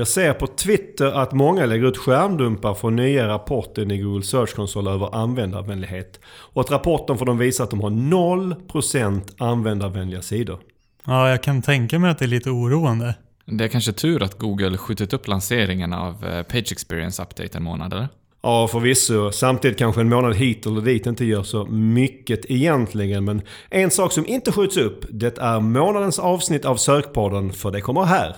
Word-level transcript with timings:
Jag 0.00 0.08
ser 0.08 0.32
på 0.32 0.46
Twitter 0.46 1.06
att 1.06 1.32
många 1.32 1.66
lägger 1.66 1.86
ut 1.86 1.98
skärmdumpar 1.98 2.74
från 2.74 2.96
nya 2.96 3.28
rapporten 3.28 3.90
i 3.90 3.98
Google 3.98 4.22
Search 4.22 4.54
Console 4.54 4.90
över 4.90 5.14
användarvänlighet. 5.14 6.20
Och 6.26 6.60
att 6.60 6.70
rapporten 6.70 7.18
för 7.18 7.26
dem 7.26 7.38
visar 7.38 7.64
att 7.64 7.70
de 7.70 7.80
har 7.80 7.90
0% 7.90 9.20
användarvänliga 9.38 10.22
sidor. 10.22 10.58
Ja, 11.06 11.30
jag 11.30 11.42
kan 11.42 11.62
tänka 11.62 11.98
mig 11.98 12.10
att 12.10 12.18
det 12.18 12.24
är 12.24 12.26
lite 12.26 12.50
oroande. 12.50 13.14
Det 13.44 13.64
är 13.64 13.68
kanske 13.68 13.92
tur 13.92 14.22
att 14.22 14.38
Google 14.38 14.76
skjutit 14.76 15.12
upp 15.12 15.28
lanseringen 15.28 15.92
av 15.92 16.26
eh, 16.26 16.42
Page 16.42 16.72
Experience 16.72 17.22
Update 17.22 17.58
en 17.58 17.62
månad, 17.62 17.92
eller? 17.92 18.08
Ja, 18.42 18.68
förvisso. 18.68 19.32
Samtidigt 19.32 19.78
kanske 19.78 20.00
en 20.00 20.08
månad 20.08 20.34
hit 20.34 20.66
eller 20.66 20.80
dit 20.80 21.06
inte 21.06 21.24
gör 21.24 21.42
så 21.42 21.64
mycket 21.66 22.50
egentligen. 22.50 23.24
Men 23.24 23.42
en 23.70 23.90
sak 23.90 24.12
som 24.12 24.26
inte 24.26 24.52
skjuts 24.52 24.76
upp, 24.76 25.04
det 25.10 25.38
är 25.38 25.60
månadens 25.60 26.18
avsnitt 26.18 26.64
av 26.64 26.76
Sökpodden, 26.76 27.52
för 27.52 27.70
det 27.70 27.80
kommer 27.80 28.04
här. 28.04 28.36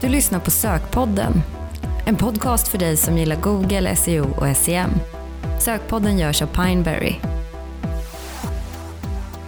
Du 0.00 0.08
lyssnar 0.08 0.40
på 0.40 0.50
Sökpodden. 0.50 1.32
En 2.06 2.16
podcast 2.16 2.68
för 2.68 2.78
dig 2.78 2.96
som 2.96 3.18
gillar 3.18 3.36
Google, 3.36 3.96
SEO 3.96 4.26
och 4.36 4.56
SEM. 4.56 4.90
Sökpodden 5.60 6.18
görs 6.18 6.42
av 6.42 6.46
Pineberry. 6.46 7.14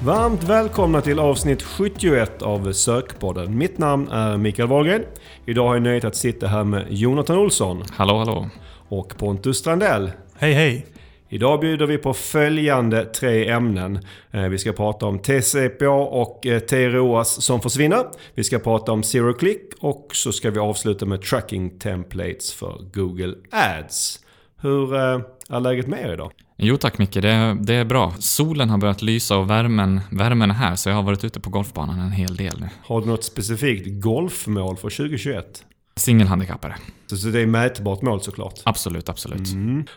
Varmt 0.02 0.42
välkomna 0.42 1.00
till 1.00 1.18
avsnitt 1.18 1.62
71 1.62 2.42
av 2.42 2.72
Sökpodden. 2.72 3.58
Mitt 3.58 3.78
namn 3.78 4.08
är 4.08 4.36
Mikael 4.36 4.68
Wahlgren. 4.68 5.02
Idag 5.46 5.66
har 5.66 5.74
jag 5.74 5.82
nöjet 5.82 6.04
att 6.04 6.16
sitta 6.16 6.46
här 6.46 6.64
med 6.64 6.86
Jonathan 6.90 7.38
Olsson 7.38 7.82
Hallå, 7.96 8.18
hallå. 8.18 8.48
och 8.88 9.16
Pontus 9.18 9.58
Strandell. 9.58 10.10
Hej 10.38 10.52
hej! 10.52 10.86
Idag 11.32 11.60
bjuder 11.60 11.86
vi 11.86 11.98
på 11.98 12.14
följande 12.14 13.04
tre 13.04 13.48
ämnen. 13.50 13.98
Eh, 14.30 14.48
Vi 14.48 14.58
ska 14.58 14.72
prata 14.72 15.06
om 15.06 15.18
TCPA 15.18 15.90
och 15.90 16.46
eh, 16.46 16.58
TROAS 16.60 17.42
som 17.42 17.60
försvinner. 17.60 18.04
Vi 18.34 18.44
ska 18.44 18.58
prata 18.58 18.92
om 18.92 19.02
Zero 19.02 19.34
Click 19.34 19.62
och 19.80 20.08
så 20.12 20.32
ska 20.32 20.50
vi 20.50 20.58
avsluta 20.58 21.06
med 21.06 21.22
Tracking 21.22 21.78
Templates 21.78 22.52
för 22.52 22.78
Google 22.94 23.34
Ads. 23.50 24.18
Hur 24.62 24.94
eh, 24.94 25.20
är 25.48 25.60
läget 25.60 25.86
med 25.86 26.00
er 26.08 26.12
idag? 26.12 26.32
Jo 26.56 26.76
tack 26.76 26.98
Micke, 26.98 27.14
det, 27.14 27.56
det 27.60 27.74
är 27.74 27.84
bra. 27.84 28.14
Solen 28.18 28.70
har 28.70 28.78
börjat 28.78 29.02
lysa 29.02 29.36
och 29.36 29.50
värmen, 29.50 30.00
värmen 30.10 30.50
är 30.50 30.54
här, 30.54 30.76
så 30.76 30.88
jag 30.88 30.96
har 30.96 31.02
varit 31.02 31.24
ute 31.24 31.40
på 31.40 31.50
golfbanan 31.50 32.00
en 32.00 32.12
hel 32.12 32.36
del 32.36 32.60
nu. 32.60 32.68
Har 32.82 33.00
du 33.00 33.06
något 33.06 33.24
specifikt 33.24 34.02
golfmål 34.02 34.76
för 34.76 34.90
2021? 34.90 35.64
Singelhandikappare. 36.00 36.74
Så 37.06 37.16
så 37.16 37.28
det 37.28 37.40
är 37.40 37.46
mätbart 37.46 38.02
mål 38.02 38.20
såklart. 38.20 38.60
Absolut, 38.64 39.08
absolut. 39.08 39.48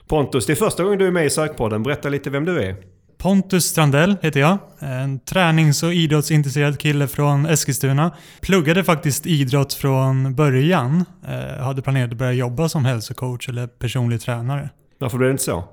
Pontus, 0.08 0.46
det 0.46 0.54
är 0.54 0.56
första 0.56 0.84
gången 0.84 1.00
du 1.00 1.08
är 1.08 1.12
med 1.12 1.26
i 1.26 1.30
Sökpodden. 1.30 1.84
Berätta 1.84 2.10
lite 2.10 2.30
vem 2.30 2.46
du 2.46 2.64
är. 2.64 2.76
Pontus 3.18 3.66
Strandell 3.66 4.16
heter 4.22 4.40
jag. 4.40 4.58
En 4.80 5.20
tränings 5.20 5.84
och 5.84 5.94
idrottsintresserad 5.94 6.80
kille 6.80 7.08
från 7.08 7.46
Eskilstuna. 7.46 8.12
Pluggade 8.42 8.84
faktiskt 8.84 9.26
idrott 9.26 9.74
från 9.74 10.36
början. 10.36 11.06
Eh, 11.28 11.64
hade 11.64 11.82
planerat 11.82 12.12
att 12.12 12.18
börja 12.18 12.34
jobba 12.34 12.70
som 12.70 12.86
hälsocoach 12.86 13.50
eller 13.50 13.68
personlig 13.68 14.22
tränare. 14.22 14.70
Varför 15.00 15.18
blev 15.18 15.28
det 15.28 15.32
inte 15.32 15.44
så? 15.44 15.64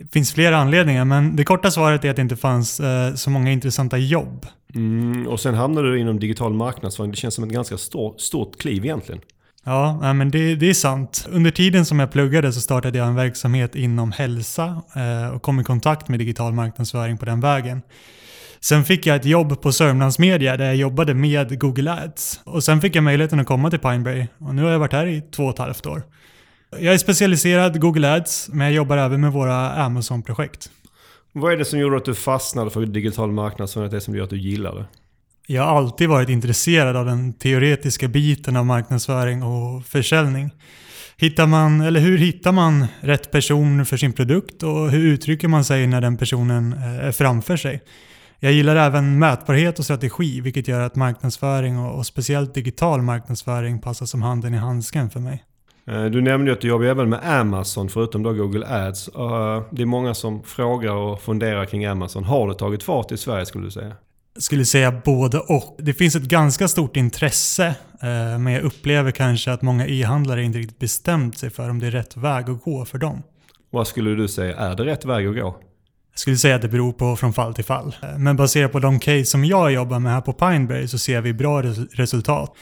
Det 0.00 0.12
finns 0.12 0.32
flera 0.32 0.56
anledningar, 0.56 1.04
men 1.04 1.36
det 1.36 1.44
korta 1.44 1.70
svaret 1.70 2.04
är 2.04 2.10
att 2.10 2.16
det 2.16 2.22
inte 2.22 2.36
fanns 2.36 2.80
eh, 2.80 3.14
så 3.14 3.30
många 3.30 3.52
intressanta 3.52 3.98
jobb. 3.98 4.46
Mm, 4.74 5.26
och 5.26 5.40
sen 5.40 5.54
hamnade 5.54 5.90
du 5.90 6.00
inom 6.00 6.20
digital 6.20 6.54
marknadsföring. 6.54 7.10
Det 7.10 7.16
känns 7.16 7.34
som 7.34 7.44
ett 7.44 7.50
ganska 7.50 7.78
stort, 7.78 8.20
stort 8.20 8.58
kliv 8.58 8.84
egentligen. 8.84 9.20
Ja, 9.64 10.12
men 10.12 10.30
det, 10.30 10.54
det 10.54 10.70
är 10.70 10.74
sant. 10.74 11.26
Under 11.30 11.50
tiden 11.50 11.84
som 11.84 12.00
jag 12.00 12.12
pluggade 12.12 12.52
så 12.52 12.60
startade 12.60 12.98
jag 12.98 13.08
en 13.08 13.14
verksamhet 13.14 13.74
inom 13.74 14.12
hälsa 14.12 14.82
eh, 14.96 15.34
och 15.34 15.42
kom 15.42 15.60
i 15.60 15.64
kontakt 15.64 16.08
med 16.08 16.18
digital 16.18 16.52
marknadsföring 16.52 17.18
på 17.18 17.24
den 17.24 17.40
vägen. 17.40 17.82
Sen 18.60 18.84
fick 18.84 19.06
jag 19.06 19.16
ett 19.16 19.24
jobb 19.24 19.60
på 19.60 19.72
Sörmlands 19.72 20.18
Media 20.18 20.56
där 20.56 20.64
jag 20.64 20.76
jobbade 20.76 21.14
med 21.14 21.60
Google 21.60 21.92
Ads. 21.92 22.40
Och 22.44 22.64
sen 22.64 22.80
fick 22.80 22.96
jag 22.96 23.04
möjligheten 23.04 23.40
att 23.40 23.46
komma 23.46 23.70
till 23.70 23.78
Pineberry 23.78 24.26
och 24.38 24.54
nu 24.54 24.62
har 24.62 24.70
jag 24.70 24.78
varit 24.78 24.92
här 24.92 25.06
i 25.06 25.20
två 25.20 25.44
och 25.44 25.50
ett 25.50 25.58
halvt 25.58 25.86
år. 25.86 26.02
Jag 26.70 26.94
är 26.94 26.98
specialiserad 26.98 27.80
Google 27.80 28.14
Ads, 28.14 28.48
men 28.52 28.66
jag 28.66 28.74
jobbar 28.74 28.96
även 28.96 29.20
med 29.20 29.32
våra 29.32 29.72
Amazon-projekt. 29.72 30.70
Vad 31.32 31.52
är 31.52 31.56
det 31.56 31.64
som 31.64 31.78
gjorde 31.78 31.96
att 31.96 32.04
du 32.04 32.14
fastnade 32.14 32.70
för 32.70 32.86
digital 32.86 33.32
marknadsföring? 33.32 33.90
Det 33.90 34.00
som 34.00 34.14
gör 34.14 34.24
att 34.24 34.30
du 34.30 34.38
gillar 34.38 34.74
det? 34.74 34.84
Jag 35.46 35.62
har 35.62 35.76
alltid 35.78 36.08
varit 36.08 36.28
intresserad 36.28 36.96
av 36.96 37.06
den 37.06 37.32
teoretiska 37.32 38.08
biten 38.08 38.56
av 38.56 38.66
marknadsföring 38.66 39.42
och 39.42 39.84
försäljning. 39.84 40.50
Hittar 41.16 41.46
man, 41.46 41.80
eller 41.80 42.00
hur 42.00 42.18
hittar 42.18 42.52
man 42.52 42.86
rätt 43.00 43.30
person 43.30 43.86
för 43.86 43.96
sin 43.96 44.12
produkt 44.12 44.62
och 44.62 44.90
hur 44.90 45.12
uttrycker 45.12 45.48
man 45.48 45.64
sig 45.64 45.86
när 45.86 46.00
den 46.00 46.16
personen 46.16 46.72
eh, 46.72 47.06
är 47.06 47.12
framför 47.12 47.56
sig? 47.56 47.82
Jag 48.38 48.52
gillar 48.52 48.76
även 48.76 49.18
mätbarhet 49.18 49.78
och 49.78 49.84
strategi, 49.84 50.40
vilket 50.40 50.68
gör 50.68 50.80
att 50.80 50.96
marknadsföring 50.96 51.78
och, 51.78 51.98
och 51.98 52.06
speciellt 52.06 52.54
digital 52.54 53.02
marknadsföring 53.02 53.80
passar 53.80 54.06
som 54.06 54.22
handen 54.22 54.54
i 54.54 54.56
handsken 54.56 55.10
för 55.10 55.20
mig. 55.20 55.44
Eh, 55.86 56.04
Du 56.04 56.20
nämnde 56.20 56.50
ju 56.50 56.54
att 56.54 56.60
du 56.60 56.68
jobbar 56.68 56.84
även 56.84 57.08
med 57.08 57.20
Amazon 57.40 57.88
förutom 57.88 58.22
då 58.22 58.32
Google 58.32 58.66
Ads. 58.66 59.08
Eh, 59.08 59.62
Det 59.70 59.82
är 59.82 59.86
många 59.86 60.14
som 60.14 60.42
frågar 60.42 60.92
och 60.92 61.22
funderar 61.22 61.64
kring 61.64 61.84
Amazon. 61.86 62.24
Har 62.24 62.48
det 62.48 62.54
tagit 62.54 62.82
fart 62.82 63.12
i 63.12 63.16
Sverige 63.16 63.46
skulle 63.46 63.64
du 63.64 63.70
säga? 63.70 63.92
Skulle 64.38 64.64
säga 64.64 65.00
både 65.04 65.38
och. 65.38 65.76
Det 65.78 65.92
finns 65.94 66.16
ett 66.16 66.22
ganska 66.22 66.68
stort 66.68 66.96
intresse, 66.96 67.66
eh, 67.66 68.38
men 68.38 68.46
jag 68.52 68.62
upplever 68.62 69.10
kanske 69.10 69.52
att 69.52 69.62
många 69.62 69.86
e-handlare 69.86 70.42
inte 70.44 70.58
riktigt 70.58 70.78
bestämt 70.78 71.38
sig 71.38 71.50
för 71.50 71.70
om 71.70 71.78
det 71.78 71.86
är 71.86 71.90
rätt 71.90 72.16
väg 72.16 72.50
att 72.50 72.62
gå 72.62 72.84
för 72.84 72.98
dem. 72.98 73.22
Vad 73.70 73.86
skulle 73.86 74.10
du 74.14 74.28
säga? 74.28 74.56
Är 74.56 74.74
det 74.76 74.84
rätt 74.84 75.04
väg 75.04 75.26
att 75.26 75.34
gå? 75.34 75.56
Jag 76.12 76.18
skulle 76.20 76.36
säga 76.36 76.54
att 76.56 76.62
det 76.62 76.68
beror 76.68 76.92
på 76.92 77.16
från 77.16 77.32
fall 77.32 77.54
till 77.54 77.64
fall. 77.64 77.96
Men 78.18 78.36
baserat 78.36 78.72
på 78.72 78.78
de 78.78 78.98
case 79.00 79.24
som 79.24 79.44
jag 79.44 79.72
jobbar 79.72 79.98
med 79.98 80.12
här 80.12 80.20
på 80.20 80.32
Pineberry 80.32 80.88
så 80.88 80.98
ser 80.98 81.20
vi 81.20 81.32
bra 81.32 81.62
res- 81.62 81.94
resultat. 81.94 82.54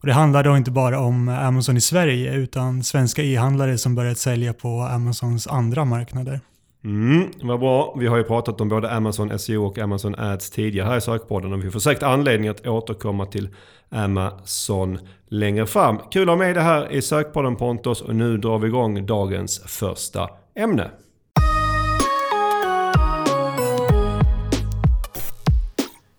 Och 0.00 0.06
det 0.06 0.12
handlar 0.12 0.44
då 0.44 0.56
inte 0.56 0.70
bara 0.70 1.00
om 1.00 1.28
Amazon 1.28 1.76
i 1.76 1.80
Sverige 1.80 2.34
utan 2.34 2.82
svenska 2.82 3.22
e-handlare 3.22 3.78
som 3.78 3.94
börjat 3.94 4.18
sälja 4.18 4.52
på 4.52 4.80
Amazons 4.80 5.46
andra 5.46 5.84
marknader. 5.84 6.40
Mm, 6.84 7.30
vad 7.42 7.60
bra. 7.60 7.94
Vi 7.98 8.06
har 8.06 8.16
ju 8.16 8.24
pratat 8.24 8.60
om 8.60 8.68
både 8.68 8.90
Amazon 8.90 9.38
SEO 9.38 9.66
och 9.66 9.78
Amazon 9.78 10.14
Ads 10.14 10.50
tidigare 10.50 10.88
här 10.88 10.96
i 10.96 11.00
sökpodden 11.00 11.52
och 11.52 11.64
vi 11.64 11.70
får 11.70 11.80
säkert 11.80 12.02
anledning 12.02 12.48
att 12.48 12.66
återkomma 12.66 13.26
till 13.26 13.48
Amazon 13.90 14.98
längre 15.28 15.66
fram. 15.66 15.98
Kul 16.10 16.22
att 16.22 16.28
ha 16.28 16.36
med 16.36 16.54
det 16.54 16.60
här 16.60 16.92
i 16.92 17.02
sökpodden 17.02 17.56
Pontus 17.56 18.00
och 18.00 18.16
nu 18.16 18.38
drar 18.38 18.58
vi 18.58 18.66
igång 18.66 19.06
dagens 19.06 19.58
första 19.66 20.28
ämne. 20.54 20.90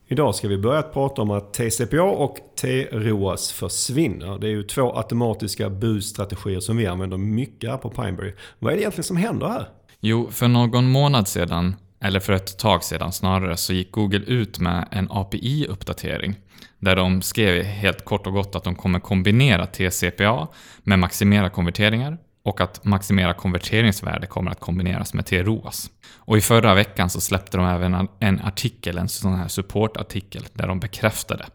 Idag 0.10 0.36
ska 0.36 0.48
vi 0.48 0.58
börja 0.58 0.82
prata 0.82 1.22
om 1.22 1.32
att 1.32 1.54
TCPA 1.54 2.02
och 2.02 2.38
TROAS 2.62 3.52
försvinner. 3.52 4.40
Det 4.40 4.48
är 4.48 4.52
ju 4.52 4.64
två 4.64 4.98
automatiska 4.98 5.70
busstrategier 5.70 6.60
som 6.60 6.78
vi 6.78 6.88
använder 6.88 7.18
mycket 7.18 7.70
här 7.70 7.78
på 7.78 7.90
Pineberry. 7.90 8.34
Vad 8.60 8.72
är 8.72 8.78
det 8.78 8.82
egentligen 8.82 9.04
som 9.04 9.18
händer 9.18 9.48
här? 9.48 9.68
Jo, 10.00 10.28
för 10.32 10.48
någon 10.48 10.90
månad 10.90 11.28
sedan, 11.28 11.76
eller 12.02 12.20
för 12.20 12.34
ett 12.34 12.58
tag 12.58 12.84
sedan 12.84 13.12
snarare, 13.12 13.58
så 13.58 13.74
gick 13.74 13.92
Google 13.92 14.26
ut 14.28 14.60
med 14.60 14.88
en 14.92 15.10
API-uppdatering. 15.12 16.36
Där 16.80 16.96
de 16.96 17.22
skrev 17.22 17.64
helt 17.64 18.06
kort 18.06 18.28
och 18.28 18.34
gott 18.34 18.56
att 18.56 18.64
de 18.64 18.76
kommer 18.76 19.00
kombinera 19.00 19.66
TCPA 19.66 20.48
med 20.84 21.00
maximera 21.00 21.50
konverteringar 21.50 22.18
och 22.48 22.62
att 22.62 22.86
maximera 22.86 23.34
konverteringsvärde 23.34 24.28
kommer 24.28 24.52
att 24.52 24.60
kombineras 24.60 25.14
med 25.14 25.26
TROAS. 25.26 25.90
Och 26.16 26.38
i 26.38 26.42
förra 26.42 26.74
veckan 26.74 27.10
så 27.10 27.22
släppte 27.22 27.58
de 27.58 27.66
även 27.66 28.08
en 28.20 28.42
artikel, 28.42 28.98
en 28.98 29.10
sån 29.10 29.36
här 29.36 29.48
supportartikel, 29.48 30.46
där 30.54 30.68
de 30.68 30.80
bekräftade 30.80 31.46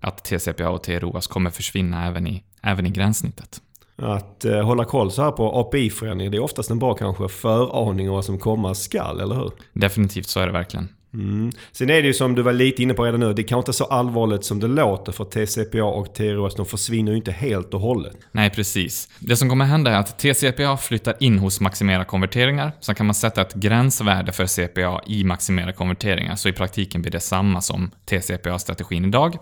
att 0.00 0.24
TCPA 0.24 0.70
och 0.70 0.82
TROAS 0.82 1.26
kommer 1.26 1.50
försvinna 1.50 2.06
även 2.06 2.26
i, 2.26 2.42
även 2.62 2.86
i 2.86 2.90
gränssnittet. 2.90 3.60
Att 3.96 4.44
eh, 4.44 4.62
hålla 4.62 4.84
koll 4.84 5.10
så 5.10 5.22
här 5.22 5.30
på 5.30 5.60
API-förändringar, 5.60 6.30
det 6.30 6.36
är 6.36 6.42
oftast 6.42 6.70
en 6.70 6.78
bra 6.78 6.94
kanske 6.94 7.28
föraning 7.28 8.08
av 8.08 8.14
vad 8.14 8.24
som 8.24 8.38
komma 8.38 8.74
skall, 8.74 9.20
eller 9.20 9.34
hur? 9.34 9.52
Definitivt 9.72 10.26
så 10.26 10.40
är 10.40 10.46
det 10.46 10.52
verkligen. 10.52 10.88
Mm. 11.14 11.52
Sen 11.72 11.90
är 11.90 12.02
det 12.02 12.08
ju 12.08 12.14
som 12.14 12.34
du 12.34 12.42
var 12.42 12.52
lite 12.52 12.82
inne 12.82 12.94
på 12.94 13.04
redan 13.04 13.20
nu, 13.20 13.32
det 13.32 13.42
kanske 13.42 13.58
inte 13.58 13.70
är 13.70 13.72
så 13.72 13.84
allvarligt 13.84 14.44
som 14.44 14.60
det 14.60 14.66
låter 14.66 15.12
för 15.12 15.24
TCPA 15.24 15.84
och 15.84 16.14
TROS, 16.14 16.54
de 16.54 16.66
försvinner 16.66 17.12
ju 17.12 17.16
inte 17.18 17.32
helt 17.32 17.74
och 17.74 17.80
hållet. 17.80 18.16
Nej, 18.32 18.50
precis. 18.50 19.08
Det 19.18 19.36
som 19.36 19.48
kommer 19.48 19.64
hända 19.64 19.90
är 19.90 19.98
att 19.98 20.18
TCPA 20.18 20.76
flyttar 20.76 21.14
in 21.20 21.38
hos 21.38 21.60
Maximera 21.60 22.04
konverteringar. 22.04 22.72
Sen 22.80 22.94
kan 22.94 23.06
man 23.06 23.14
sätta 23.14 23.40
ett 23.40 23.54
gränsvärde 23.54 24.32
för 24.32 24.46
CPA 24.46 25.02
i 25.06 25.24
Maximera 25.24 25.72
konverteringar, 25.72 26.36
så 26.36 26.48
i 26.48 26.52
praktiken 26.52 27.02
blir 27.02 27.12
det 27.12 27.20
samma 27.20 27.60
som 27.60 27.90
TCPA-strategin 28.04 29.04
idag. 29.04 29.36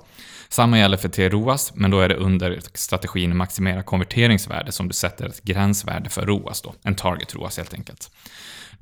Samma 0.49 0.79
gäller 0.79 0.97
för 0.97 1.09
TROAS, 1.09 1.73
men 1.75 1.91
då 1.91 2.01
är 2.01 2.09
det 2.09 2.15
under 2.15 2.61
strategin 2.75 3.37
Maximera 3.37 3.83
konverteringsvärde 3.83 4.73
som 4.73 4.89
du 4.89 4.95
sätter 4.95 5.27
ett 5.27 5.43
gränsvärde 5.43 6.11
för 6.11 6.27
ROAS 6.27 6.63
då. 6.63 6.75
En 6.83 6.95
target 6.95 7.35
ROAS 7.35 7.57
helt 7.57 7.75
enkelt. 7.75 8.11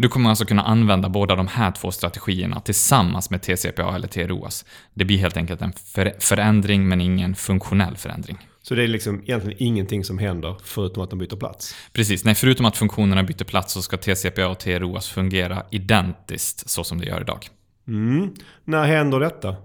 Du 0.01 0.09
kommer 0.09 0.31
alltså 0.31 0.45
kunna 0.45 0.63
använda 0.63 1.09
båda 1.09 1.37
de 1.37 1.47
här 1.47 1.71
två 1.71 1.91
strategierna 1.91 2.61
tillsammans 2.61 3.31
med 3.31 3.43
TCPA 3.43 3.95
eller 3.95 4.09
TROAS. 4.09 4.65
Det 4.95 5.05
blir 5.05 5.19
helt 5.19 5.37
enkelt 5.37 5.63
en 5.63 5.73
för 5.73 6.13
förändring, 6.19 6.89
men 6.89 7.01
ingen 7.01 7.35
funktionell 7.35 7.97
förändring. 7.97 8.39
Så 8.63 8.75
det 8.75 8.83
är 8.83 8.89
liksom 8.89 9.23
egentligen 9.23 9.57
ingenting 9.63 10.05
som 10.05 10.19
händer 10.19 10.57
förutom 10.65 11.03
att 11.03 11.11
de 11.11 11.19
byter 11.19 11.37
plats. 11.37 11.75
Precis, 11.93 12.25
nej 12.25 12.35
förutom 12.35 12.67
att 12.67 12.77
funktionerna 12.77 13.23
byter 13.23 13.45
plats 13.45 13.73
så 13.73 13.83
ska 13.83 13.97
TCPA 13.97 14.49
och 14.49 14.59
TROAS 14.59 15.09
fungera 15.09 15.63
identiskt 15.71 16.71
så 16.71 16.85
som 16.85 17.01
det 17.01 17.07
gör 17.07 17.21
idag. 17.21 17.49
Mm. 17.89 18.35
När 18.65 18.85
händer 18.85 19.21
detta? 19.21 19.57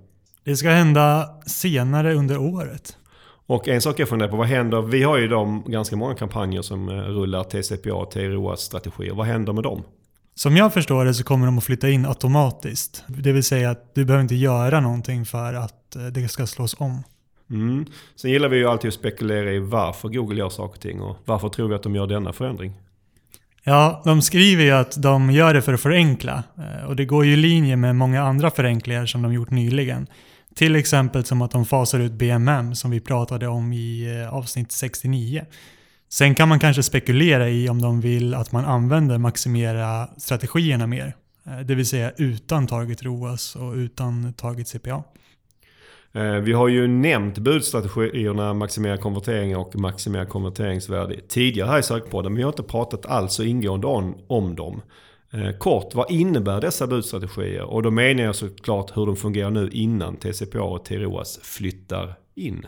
Det 0.43 0.55
ska 0.55 0.69
hända 0.69 1.29
senare 1.45 2.13
under 2.13 2.37
året. 2.37 2.97
Och 3.45 3.67
en 3.67 3.81
sak 3.81 3.99
jag 3.99 4.09
funderar 4.09 4.29
på, 4.29 4.37
vad 4.37 4.47
händer? 4.47 4.81
Vi 4.81 5.03
har 5.03 5.17
ju 5.17 5.27
de 5.27 5.63
ganska 5.67 5.95
många 5.95 6.15
kampanjer 6.15 6.61
som 6.61 6.89
eh, 6.89 6.93
rullar 6.93 7.43
TCPA 7.43 7.93
och 7.93 8.11
TROAs 8.11 8.61
strategier. 8.61 9.13
Vad 9.13 9.25
händer 9.25 9.53
med 9.53 9.63
dem? 9.63 9.83
Som 10.35 10.57
jag 10.57 10.73
förstår 10.73 11.05
det 11.05 11.13
så 11.13 11.23
kommer 11.23 11.45
de 11.45 11.57
att 11.57 11.63
flytta 11.63 11.89
in 11.89 12.05
automatiskt. 12.05 13.03
Det 13.07 13.31
vill 13.31 13.43
säga 13.43 13.71
att 13.71 13.95
du 13.95 14.05
behöver 14.05 14.21
inte 14.21 14.35
göra 14.35 14.79
någonting 14.79 15.25
för 15.25 15.53
att 15.53 15.95
eh, 15.95 16.05
det 16.05 16.27
ska 16.27 16.47
slås 16.47 16.75
om. 16.79 17.03
Mm. 17.49 17.85
Sen 18.15 18.31
gillar 18.31 18.49
vi 18.49 18.57
ju 18.57 18.67
alltid 18.67 18.87
att 18.87 18.93
spekulera 18.93 19.51
i 19.51 19.59
varför 19.59 20.09
Google 20.09 20.39
gör 20.39 20.49
saker 20.49 20.75
och 20.75 20.81
ting 20.81 21.01
och 21.01 21.17
varför 21.25 21.49
tror 21.49 21.69
vi 21.69 21.75
att 21.75 21.83
de 21.83 21.95
gör 21.95 22.07
denna 22.07 22.33
förändring? 22.33 22.73
Ja, 23.63 24.01
de 24.05 24.21
skriver 24.21 24.63
ju 24.63 24.71
att 24.71 25.01
de 25.01 25.31
gör 25.31 25.53
det 25.53 25.61
för 25.61 25.73
att 25.73 25.81
förenkla. 25.81 26.43
Eh, 26.57 26.85
och 26.85 26.95
det 26.95 27.05
går 27.05 27.25
ju 27.25 27.33
i 27.33 27.35
linje 27.35 27.75
med 27.75 27.95
många 27.95 28.23
andra 28.23 28.51
förenklingar 28.51 29.05
som 29.05 29.21
de 29.21 29.33
gjort 29.33 29.51
nyligen. 29.51 30.07
Till 30.55 30.75
exempel 30.75 31.25
som 31.25 31.41
att 31.41 31.51
de 31.51 31.65
fasar 31.65 31.99
ut 31.99 32.11
BMM 32.11 32.75
som 32.75 32.91
vi 32.91 32.99
pratade 32.99 33.47
om 33.47 33.73
i 33.73 34.21
eh, 34.21 34.33
avsnitt 34.33 34.71
69. 34.71 35.45
Sen 36.13 36.35
kan 36.35 36.49
man 36.49 36.59
kanske 36.59 36.83
spekulera 36.83 37.49
i 37.49 37.69
om 37.69 37.81
de 37.81 38.01
vill 38.01 38.33
att 38.33 38.51
man 38.51 38.65
använder 38.65 39.17
maximera 39.17 40.07
strategierna 40.17 40.87
mer. 40.87 41.15
Eh, 41.45 41.59
det 41.59 41.75
vill 41.75 41.85
säga 41.85 42.11
utan 42.17 42.67
target 42.67 43.03
ROAS 43.03 43.55
och 43.55 43.73
utan 43.73 44.33
target 44.33 44.67
CPA. 44.67 45.03
Eh, 46.13 46.33
vi 46.33 46.53
har 46.53 46.67
ju 46.67 46.87
nämnt 46.87 47.37
budstrategierna 47.37 48.53
maximera 48.53 48.97
konvertering 48.97 49.57
och 49.57 49.75
maximera 49.75 50.25
konverteringsvärde 50.25 51.19
tidigare 51.27 51.67
här 51.69 51.79
i 51.79 51.83
sökpodden. 51.83 52.31
Men 52.31 52.37
vi 52.37 52.43
har 52.43 52.51
inte 52.51 52.63
pratat 52.63 53.05
alls 53.05 53.33
så 53.33 53.43
ingående 53.43 53.87
om, 53.87 54.17
om 54.27 54.55
dem. 54.55 54.81
Eh, 55.31 55.51
kort, 55.57 55.95
vad 55.95 56.11
innebär 56.11 56.61
dessa 56.61 56.87
budstrategier? 56.87 57.63
Och 57.63 57.83
då 57.83 57.91
menar 57.91 58.23
jag 58.23 58.35
såklart 58.35 58.97
hur 58.97 59.05
de 59.05 59.15
fungerar 59.15 59.51
nu 59.51 59.69
innan 59.71 60.15
TCPA 60.15 60.61
och 60.61 60.85
TROAS 60.85 61.39
flyttar 61.43 62.13
in. 62.35 62.65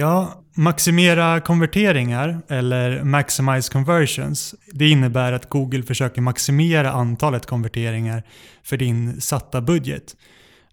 Ja, 0.00 0.42
maximera 0.54 1.40
konverteringar 1.40 2.42
eller 2.48 3.04
maximize 3.04 3.72
conversions. 3.72 4.54
Det 4.72 4.88
innebär 4.88 5.32
att 5.32 5.48
Google 5.48 5.82
försöker 5.82 6.20
maximera 6.20 6.92
antalet 6.92 7.46
konverteringar 7.46 8.22
för 8.64 8.76
din 8.76 9.20
satta 9.20 9.60
budget. 9.60 10.16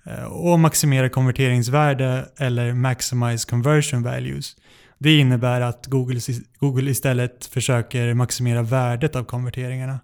Eh, 0.04 0.24
och 0.24 0.60
maximera 0.60 1.10
konverteringsvärde 1.10 2.30
eller 2.38 2.74
maximize 2.74 3.50
conversion 3.50 4.04
values. 4.04 4.56
Det 4.98 5.18
innebär 5.18 5.62
att 5.62 5.86
Google, 5.86 6.20
Google 6.60 6.92
istället 6.92 7.46
försöker 7.46 8.14
maximera 8.14 8.62
värdet 8.62 9.16
av 9.16 9.24
konverteringarna. 9.24 10.00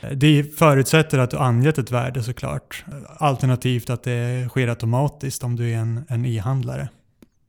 Eh, 0.00 0.10
det 0.10 0.58
förutsätter 0.58 1.18
att 1.18 1.30
du 1.30 1.36
angett 1.36 1.78
ett 1.78 1.90
värde 1.90 2.22
såklart. 2.22 2.84
Eh, 2.88 2.94
alternativt 3.18 3.90
att 3.90 4.02
det 4.02 4.48
sker 4.48 4.68
automatiskt 4.68 5.44
om 5.44 5.56
du 5.56 5.70
är 5.70 5.76
en, 5.76 6.04
en 6.08 6.26
e-handlare. 6.26 6.88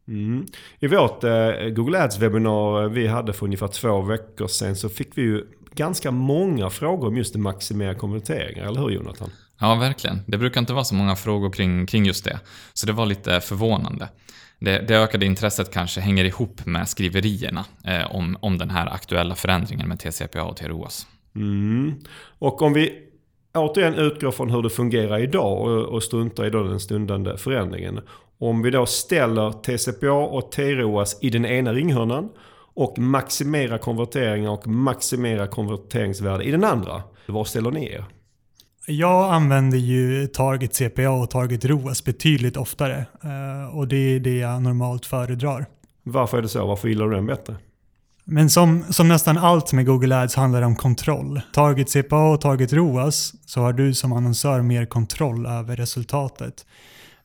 Mm. 0.07 0.45
I 0.79 0.87
vårt 0.87 1.23
eh, 1.23 1.51
Google 1.69 1.99
Ads-webinar 1.99 2.89
vi 2.89 3.07
hade 3.07 3.33
för 3.33 3.45
ungefär 3.45 3.67
två 3.67 4.01
veckor 4.01 4.47
sedan 4.47 4.75
så 4.75 4.89
fick 4.89 5.17
vi 5.17 5.21
ju 5.21 5.43
ganska 5.75 6.11
många 6.11 6.69
frågor 6.69 7.07
om 7.07 7.17
just 7.17 7.33
det 7.33 7.39
maximera 7.39 7.95
konverteringar, 7.95 8.65
eller 8.65 8.81
hur 8.81 8.89
Jonathan? 8.89 9.29
Ja, 9.59 9.75
verkligen. 9.75 10.19
Det 10.27 10.37
brukar 10.37 10.61
inte 10.61 10.73
vara 10.73 10.83
så 10.83 10.95
många 10.95 11.15
frågor 11.15 11.51
kring, 11.51 11.85
kring 11.85 12.05
just 12.05 12.25
det. 12.25 12.39
Så 12.73 12.87
det 12.87 12.93
var 12.93 13.05
lite 13.05 13.41
förvånande. 13.41 14.09
Det, 14.59 14.79
det 14.87 14.97
ökade 14.97 15.25
intresset 15.25 15.73
kanske 15.73 16.01
hänger 16.01 16.25
ihop 16.25 16.65
med 16.65 16.89
skriverierna 16.89 17.65
eh, 17.83 18.15
om, 18.15 18.37
om 18.39 18.57
den 18.57 18.69
här 18.69 18.93
aktuella 18.93 19.35
förändringen 19.35 19.87
med 19.87 19.99
TCPA 19.99 20.43
och 20.43 20.57
TROAS. 20.57 21.07
Mm. 21.35 21.95
Och 22.39 22.61
om 22.61 22.73
vi 22.73 23.03
återigen 23.53 23.95
utgår 23.95 24.31
från 24.31 24.49
hur 24.49 24.61
det 24.61 24.69
fungerar 24.69 25.19
idag 25.19 25.61
och, 25.61 25.85
och 25.85 26.03
struntar 26.03 26.45
i 26.45 26.49
den 26.49 26.79
stundande 26.79 27.37
förändringen. 27.37 27.99
Om 28.39 28.61
vi 28.61 28.71
då 28.71 28.85
ställer 28.85 29.51
TCPA 29.51 30.11
och 30.11 30.51
TROAS 30.51 31.17
i 31.21 31.29
den 31.29 31.45
ena 31.45 31.73
ringhörnan 31.73 32.29
och 32.73 32.99
maximerar 32.99 33.77
konverteringar 33.77 34.49
och 34.49 34.67
maximerar 34.67 35.47
konverteringsvärde 35.47 36.43
i 36.43 36.51
den 36.51 36.63
andra. 36.63 37.03
Var 37.25 37.43
ställer 37.45 37.71
ni 37.71 37.85
er? 37.85 38.05
Jag 38.87 39.33
använder 39.33 39.77
ju 39.77 40.27
Target 40.27 40.73
CPA 40.73 41.09
och 41.09 41.29
Target 41.29 41.65
ROAS 41.65 42.03
betydligt 42.03 42.57
oftare. 42.57 43.05
Eh, 43.23 43.77
och 43.77 43.87
det 43.87 44.15
är 44.15 44.19
det 44.19 44.37
jag 44.37 44.61
normalt 44.61 45.05
föredrar. 45.05 45.65
Varför 46.03 46.37
är 46.37 46.41
det 46.41 46.49
så? 46.49 46.67
Varför 46.67 46.87
gillar 46.87 47.05
du 47.05 47.15
den 47.15 47.25
bättre? 47.25 47.55
Men 48.23 48.49
som, 48.49 48.83
som 48.89 49.07
nästan 49.07 49.37
allt 49.37 49.73
med 49.73 49.85
Google 49.85 50.21
Ads 50.21 50.35
handlar 50.35 50.59
det 50.59 50.65
om 50.67 50.75
kontroll. 50.75 51.41
Target 51.53 51.89
CPA 51.89 52.29
och 52.29 52.41
Target 52.41 52.73
ROAS 52.73 53.33
så 53.45 53.61
har 53.61 53.73
du 53.73 53.93
som 53.93 54.13
annonsör 54.13 54.61
mer 54.61 54.85
kontroll 54.85 55.45
över 55.45 55.75
resultatet. 55.75 56.65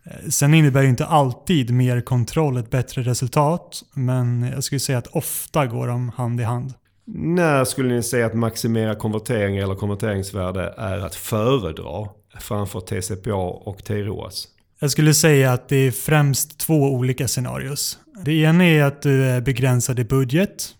Eh, 0.04 0.28
sen 0.28 0.54
innebär 0.54 0.82
ju 0.82 0.88
inte 0.88 1.06
alltid 1.06 1.70
mer 1.70 2.00
kontroll 2.00 2.56
ett 2.56 2.70
bättre 2.70 3.02
resultat, 3.02 3.82
men 3.92 4.42
jag 4.54 4.64
skulle 4.64 4.80
säga 4.80 4.98
att 4.98 5.06
ofta 5.06 5.66
går 5.66 5.86
de 5.86 6.08
hand 6.08 6.40
i 6.40 6.44
hand. 6.44 6.74
När 7.14 7.64
skulle 7.64 7.94
ni 7.94 8.02
säga 8.02 8.26
att 8.26 8.34
maximera 8.34 8.94
konvertering 8.94 9.56
eller 9.56 9.74
konverteringsvärde 9.74 10.74
är 10.76 10.98
att 10.98 11.14
föredra 11.14 12.08
framför 12.40 12.80
TCPA 12.80 13.34
och 13.34 13.84
TROAS? 13.84 14.48
Jag 14.80 14.90
skulle 14.90 15.14
säga 15.14 15.52
att 15.52 15.68
det 15.68 15.76
är 15.76 15.90
främst 15.90 16.58
två 16.58 16.74
olika 16.74 17.28
scenarios. 17.28 17.98
Det 18.24 18.32
ena 18.32 18.64
är 18.64 18.82
att 18.82 19.02
du 19.02 19.24
är 19.24 19.40
begränsad 19.40 19.98
i 19.98 20.04
budget 20.04 20.74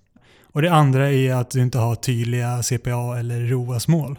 och 0.53 0.63
det 0.63 0.73
andra 0.73 1.13
är 1.13 1.35
att 1.35 1.51
du 1.51 1.61
inte 1.61 1.79
har 1.79 1.95
tydliga 1.95 2.63
CPA 2.63 3.19
eller 3.19 3.41
ROAS-mål. 3.41 4.19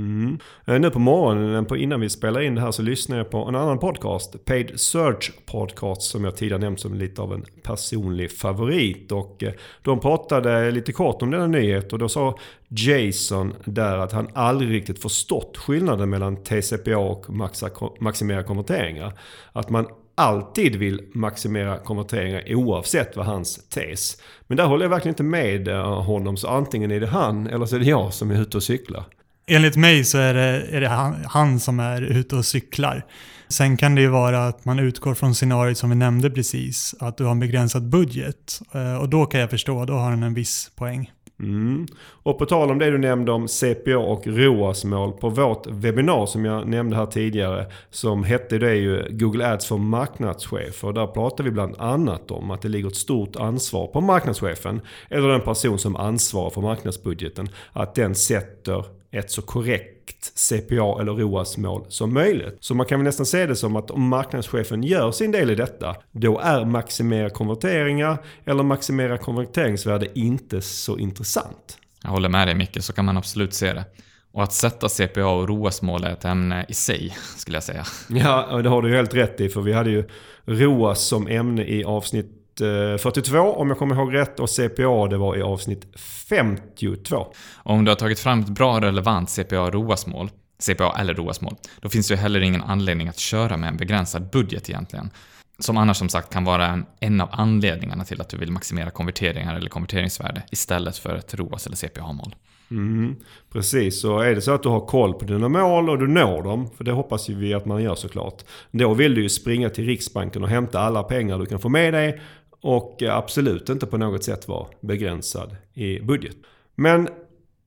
Mm. 0.00 0.38
Eh, 0.64 0.80
nu 0.80 0.90
på 0.90 0.98
morgonen 0.98 1.66
på, 1.66 1.76
innan 1.76 2.00
vi 2.00 2.08
spelar 2.08 2.40
in 2.40 2.54
det 2.54 2.60
här 2.60 2.70
så 2.70 2.82
lyssnar 2.82 3.16
jag 3.16 3.30
på 3.30 3.38
en 3.38 3.54
annan 3.54 3.78
podcast. 3.78 4.44
Paid 4.44 4.80
Search 4.80 5.32
Podcast 5.46 6.02
som 6.02 6.24
jag 6.24 6.36
tidigare 6.36 6.60
nämnt 6.60 6.80
som 6.80 6.94
lite 6.94 7.22
av 7.22 7.32
en 7.32 7.44
personlig 7.62 8.32
favorit. 8.32 9.12
Och 9.12 9.42
eh, 9.42 9.52
de 9.82 10.00
pratade 10.00 10.70
lite 10.70 10.92
kort 10.92 11.22
om 11.22 11.30
denna 11.30 11.46
nyhet 11.46 11.92
och 11.92 11.98
då 11.98 12.08
sa 12.08 12.38
Jason 12.68 13.54
där 13.64 13.98
att 13.98 14.12
han 14.12 14.28
aldrig 14.34 14.70
riktigt 14.70 15.02
förstått 15.02 15.56
skillnaden 15.56 16.10
mellan 16.10 16.36
TCPA 16.36 16.98
och 16.98 17.30
maxa, 17.30 17.70
maximera 18.00 18.42
konverteringar. 18.42 19.12
Att 19.52 19.70
man 19.70 19.86
alltid 20.14 20.76
vill 20.76 21.00
maximera 21.14 21.78
konverteringar 21.78 22.54
oavsett 22.54 23.16
vad 23.16 23.26
hans 23.26 23.68
tes. 23.68 24.16
Men 24.46 24.56
där 24.56 24.66
håller 24.66 24.84
jag 24.84 24.90
verkligen 24.90 25.12
inte 25.12 25.22
med 25.22 25.68
eh, 25.68 26.02
honom 26.02 26.36
så 26.36 26.48
antingen 26.48 26.90
är 26.90 27.00
det 27.00 27.06
han 27.06 27.46
eller 27.46 27.66
så 27.66 27.76
är 27.76 27.80
det 27.80 27.86
jag 27.86 28.14
som 28.14 28.30
är 28.30 28.42
ute 28.42 28.56
och 28.56 28.62
cyklar. 28.62 29.04
Enligt 29.52 29.76
mig 29.76 30.04
så 30.04 30.18
är 30.18 30.34
det, 30.34 30.66
är 30.70 30.80
det 30.80 30.88
han, 30.88 31.24
han, 31.24 31.60
som 31.60 31.80
är 31.80 32.02
ute 32.02 32.36
och 32.36 32.44
cyklar. 32.44 33.04
Sen 33.48 33.76
kan 33.76 33.94
det 33.94 34.00
ju 34.00 34.08
vara 34.08 34.46
att 34.46 34.64
man 34.64 34.78
utgår 34.78 35.14
från 35.14 35.34
scenariot 35.34 35.78
som 35.78 35.90
vi 35.90 35.96
nämnde 35.96 36.30
precis, 36.30 36.94
att 37.00 37.16
du 37.16 37.24
har 37.24 37.30
en 37.30 37.40
begränsad 37.40 37.88
budget. 37.88 38.60
Eh, 38.74 38.94
och 38.94 39.08
då 39.08 39.26
kan 39.26 39.40
jag 39.40 39.50
förstå, 39.50 39.84
då 39.84 39.92
har 39.92 40.10
han 40.10 40.22
en 40.22 40.34
viss 40.34 40.70
poäng. 40.76 41.10
Mm. 41.40 41.86
Och 42.22 42.38
på 42.38 42.46
tal 42.46 42.70
om 42.70 42.78
det 42.78 42.90
du 42.90 42.98
nämnde 42.98 43.32
om 43.32 43.48
CPA 43.48 43.98
och 43.98 44.26
ROAS-mål 44.26 45.12
på 45.12 45.28
vårt 45.28 45.66
webbinar 45.66 46.26
som 46.26 46.44
jag 46.44 46.68
nämnde 46.68 46.96
här 46.96 47.06
tidigare 47.06 47.66
som 47.90 48.24
hette 48.24 48.58
det 48.58 48.74
ju 48.74 49.06
Google 49.10 49.52
Ads 49.52 49.66
för 49.66 49.76
marknadschefer. 49.76 50.92
Där 50.92 51.06
pratar 51.06 51.44
vi 51.44 51.50
bland 51.50 51.76
annat 51.78 52.30
om 52.30 52.50
att 52.50 52.62
det 52.62 52.68
ligger 52.68 52.88
ett 52.88 52.96
stort 52.96 53.36
ansvar 53.36 53.86
på 53.86 54.00
marknadschefen 54.00 54.80
eller 55.08 55.28
den 55.28 55.40
person 55.40 55.78
som 55.78 55.96
ansvarar 55.96 56.50
för 56.50 56.60
marknadsbudgeten 56.60 57.48
att 57.72 57.94
den 57.94 58.14
sätter 58.14 58.99
ett 59.12 59.30
så 59.30 59.42
korrekt 59.42 60.32
CPA 60.34 61.00
eller 61.00 61.12
ROAS-mål 61.12 61.86
som 61.88 62.14
möjligt. 62.14 62.56
Så 62.60 62.74
man 62.74 62.86
kan 62.86 62.98
väl 62.98 63.04
nästan 63.04 63.26
se 63.26 63.46
det 63.46 63.56
som 63.56 63.76
att 63.76 63.90
om 63.90 64.08
marknadschefen 64.08 64.82
gör 64.82 65.12
sin 65.12 65.32
del 65.32 65.50
i 65.50 65.54
detta, 65.54 65.96
då 66.12 66.38
är 66.38 66.64
maximera 66.64 67.30
konverteringar 67.30 68.18
eller 68.44 68.62
maximera 68.62 69.18
konverteringsvärde 69.18 70.18
inte 70.18 70.60
så 70.60 70.98
intressant. 70.98 71.78
Jag 72.02 72.10
håller 72.10 72.28
med 72.28 72.48
dig 72.48 72.54
Micke, 72.54 72.82
så 72.82 72.92
kan 72.92 73.04
man 73.04 73.16
absolut 73.16 73.54
se 73.54 73.72
det. 73.72 73.84
Och 74.32 74.42
att 74.42 74.52
sätta 74.52 74.88
CPA 74.88 75.26
och 75.26 75.48
ROAS-mål 75.48 76.04
är 76.04 76.10
ett 76.10 76.24
ämne 76.24 76.66
i 76.68 76.74
sig, 76.74 77.16
skulle 77.36 77.56
jag 77.56 77.64
säga. 77.64 77.84
Ja, 78.08 78.60
det 78.62 78.68
har 78.68 78.82
du 78.82 78.96
helt 78.96 79.14
rätt 79.14 79.40
i, 79.40 79.48
för 79.48 79.60
vi 79.60 79.72
hade 79.72 79.90
ju 79.90 80.08
ROAS 80.44 81.00
som 81.00 81.28
ämne 81.28 81.64
i 81.64 81.84
avsnitt 81.84 82.39
42 82.58 83.36
eh, 83.36 83.44
om 83.44 83.68
jag 83.68 83.78
kommer 83.78 83.94
ihåg 83.94 84.14
rätt 84.14 84.40
och 84.40 84.50
CPA 84.50 85.06
det 85.08 85.16
var 85.16 85.36
i 85.36 85.42
avsnitt 85.42 85.86
52. 86.28 87.26
Om 87.56 87.84
du 87.84 87.90
har 87.90 87.96
tagit 87.96 88.20
fram 88.20 88.40
ett 88.40 88.48
bra 88.48 88.80
relevant 88.80 89.28
CPA-ROAS-mål, 89.28 90.30
CPA 90.58 90.96
eller 90.98 91.14
ROAS-mål, 91.14 91.56
då 91.80 91.88
finns 91.88 92.08
det 92.08 92.14
ju 92.14 92.20
heller 92.20 92.40
ingen 92.40 92.62
anledning 92.62 93.08
att 93.08 93.18
köra 93.18 93.56
med 93.56 93.68
en 93.68 93.76
begränsad 93.76 94.30
budget 94.30 94.70
egentligen. 94.70 95.10
Som 95.58 95.76
annars 95.76 95.96
som 95.96 96.08
sagt 96.08 96.32
kan 96.32 96.44
vara 96.44 96.66
en, 96.66 96.86
en 97.00 97.20
av 97.20 97.28
anledningarna 97.32 98.04
till 98.04 98.20
att 98.20 98.28
du 98.28 98.36
vill 98.36 98.52
maximera 98.52 98.90
konverteringar 98.90 99.54
eller 99.54 99.68
konverteringsvärde 99.68 100.42
istället 100.50 100.98
för 100.98 101.16
ett 101.16 101.34
ROAS 101.34 101.66
eller 101.66 101.76
CPA-mål. 101.76 102.34
Mm, 102.70 103.16
precis, 103.52 104.00
så 104.00 104.18
är 104.18 104.34
det 104.34 104.40
så 104.40 104.52
att 104.52 104.62
du 104.62 104.68
har 104.68 104.86
koll 104.86 105.14
på 105.14 105.24
dina 105.24 105.48
mål 105.48 105.90
och 105.90 105.98
du 105.98 106.06
når 106.06 106.42
dem, 106.42 106.70
för 106.76 106.84
det 106.84 106.92
hoppas 106.92 107.28
ju 107.28 107.34
vi 107.34 107.54
att 107.54 107.66
man 107.66 107.82
gör 107.82 107.94
såklart. 107.94 108.42
Då 108.70 108.94
vill 108.94 109.14
du 109.14 109.22
ju 109.22 109.28
springa 109.28 109.70
till 109.70 109.86
Riksbanken 109.86 110.42
och 110.42 110.48
hämta 110.48 110.80
alla 110.80 111.02
pengar 111.02 111.38
du 111.38 111.46
kan 111.46 111.58
få 111.58 111.68
med 111.68 111.94
dig 111.94 112.20
och 112.62 113.02
absolut 113.02 113.68
inte 113.68 113.86
på 113.86 113.98
något 113.98 114.24
sätt 114.24 114.48
vara 114.48 114.66
begränsad 114.80 115.56
i 115.74 116.00
budget. 116.00 116.36
Men 116.74 117.08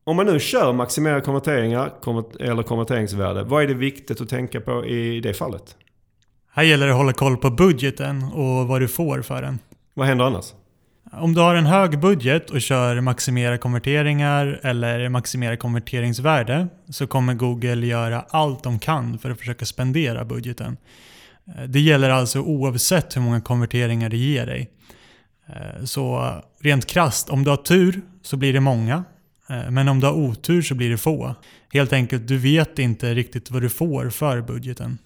om 0.03 0.15
man 0.15 0.25
nu 0.25 0.39
kör 0.39 0.73
maximerade 0.73 1.21
konverteringar 1.21 1.91
eller 2.39 2.63
konverteringsvärde, 2.63 3.43
vad 3.43 3.63
är 3.63 3.67
det 3.67 3.73
viktigt 3.73 4.21
att 4.21 4.29
tänka 4.29 4.61
på 4.61 4.85
i 4.85 5.19
det 5.19 5.33
fallet? 5.33 5.75
Här 6.51 6.63
gäller 6.63 6.85
det 6.85 6.91
att 6.91 6.97
hålla 6.97 7.13
koll 7.13 7.37
på 7.37 7.49
budgeten 7.49 8.23
och 8.23 8.67
vad 8.67 8.81
du 8.81 8.87
får 8.87 9.21
för 9.21 9.41
den. 9.41 9.59
Vad 9.93 10.07
händer 10.07 10.25
annars? 10.25 10.53
Om 11.11 11.33
du 11.33 11.41
har 11.41 11.55
en 11.55 11.65
hög 11.65 11.99
budget 11.99 12.49
och 12.49 12.61
kör 12.61 13.01
maximera 13.01 13.57
konverteringar 13.57 14.59
eller 14.63 15.09
maximera 15.09 15.57
konverteringsvärde 15.57 16.67
så 16.89 17.07
kommer 17.07 17.33
Google 17.33 17.85
göra 17.85 18.25
allt 18.29 18.63
de 18.63 18.79
kan 18.79 19.19
för 19.19 19.29
att 19.31 19.39
försöka 19.39 19.65
spendera 19.65 20.25
budgeten. 20.25 20.77
Det 21.67 21.79
gäller 21.79 22.09
alltså 22.09 22.39
oavsett 22.39 23.15
hur 23.15 23.21
många 23.21 23.41
konverteringar 23.41 24.09
det 24.09 24.17
ger 24.17 24.45
dig. 24.45 24.69
Eh, 25.55 25.85
så 25.85 26.31
rent 26.59 26.85
krast, 26.85 27.29
om 27.29 27.43
du 27.43 27.49
har 27.49 27.57
tur 27.57 28.01
så 28.21 28.37
blir 28.37 28.53
det 28.53 28.59
många. 28.59 29.03
Eh, 29.49 29.71
men 29.71 29.87
om 29.87 29.99
du 29.99 30.07
har 30.07 30.13
otur 30.13 30.61
så 30.61 30.75
blir 30.75 30.89
det 30.89 30.97
få. 30.97 31.35
Helt 31.73 31.93
enkelt, 31.93 32.27
du 32.27 32.37
vet 32.37 32.79
inte 32.79 33.13
riktigt 33.13 33.51
vad 33.51 33.61
du 33.61 33.69
får 33.69 34.09
för 34.09 34.41
budgeten. 34.41 34.97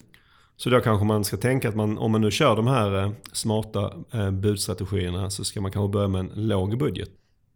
Så 0.58 0.70
då 0.70 0.80
kanske 0.80 1.06
man 1.06 1.24
ska 1.24 1.38
tänka 1.38 1.70
att 1.70 1.76
man, 1.76 1.98
om 1.98 2.12
man 2.12 2.22
nu 2.22 2.32
kör 2.32 2.56
de 2.56 2.68
här 2.68 3.04
eh, 3.04 3.12
smarta 3.32 3.92
budstrategierna 4.32 5.30
så 5.30 5.44
ska 5.44 5.62
man 5.62 5.72
kanske 5.72 5.94
börja 5.94 6.08
med 6.08 6.20
en 6.20 6.32
låg 6.48 6.78
budget. 6.78 7.10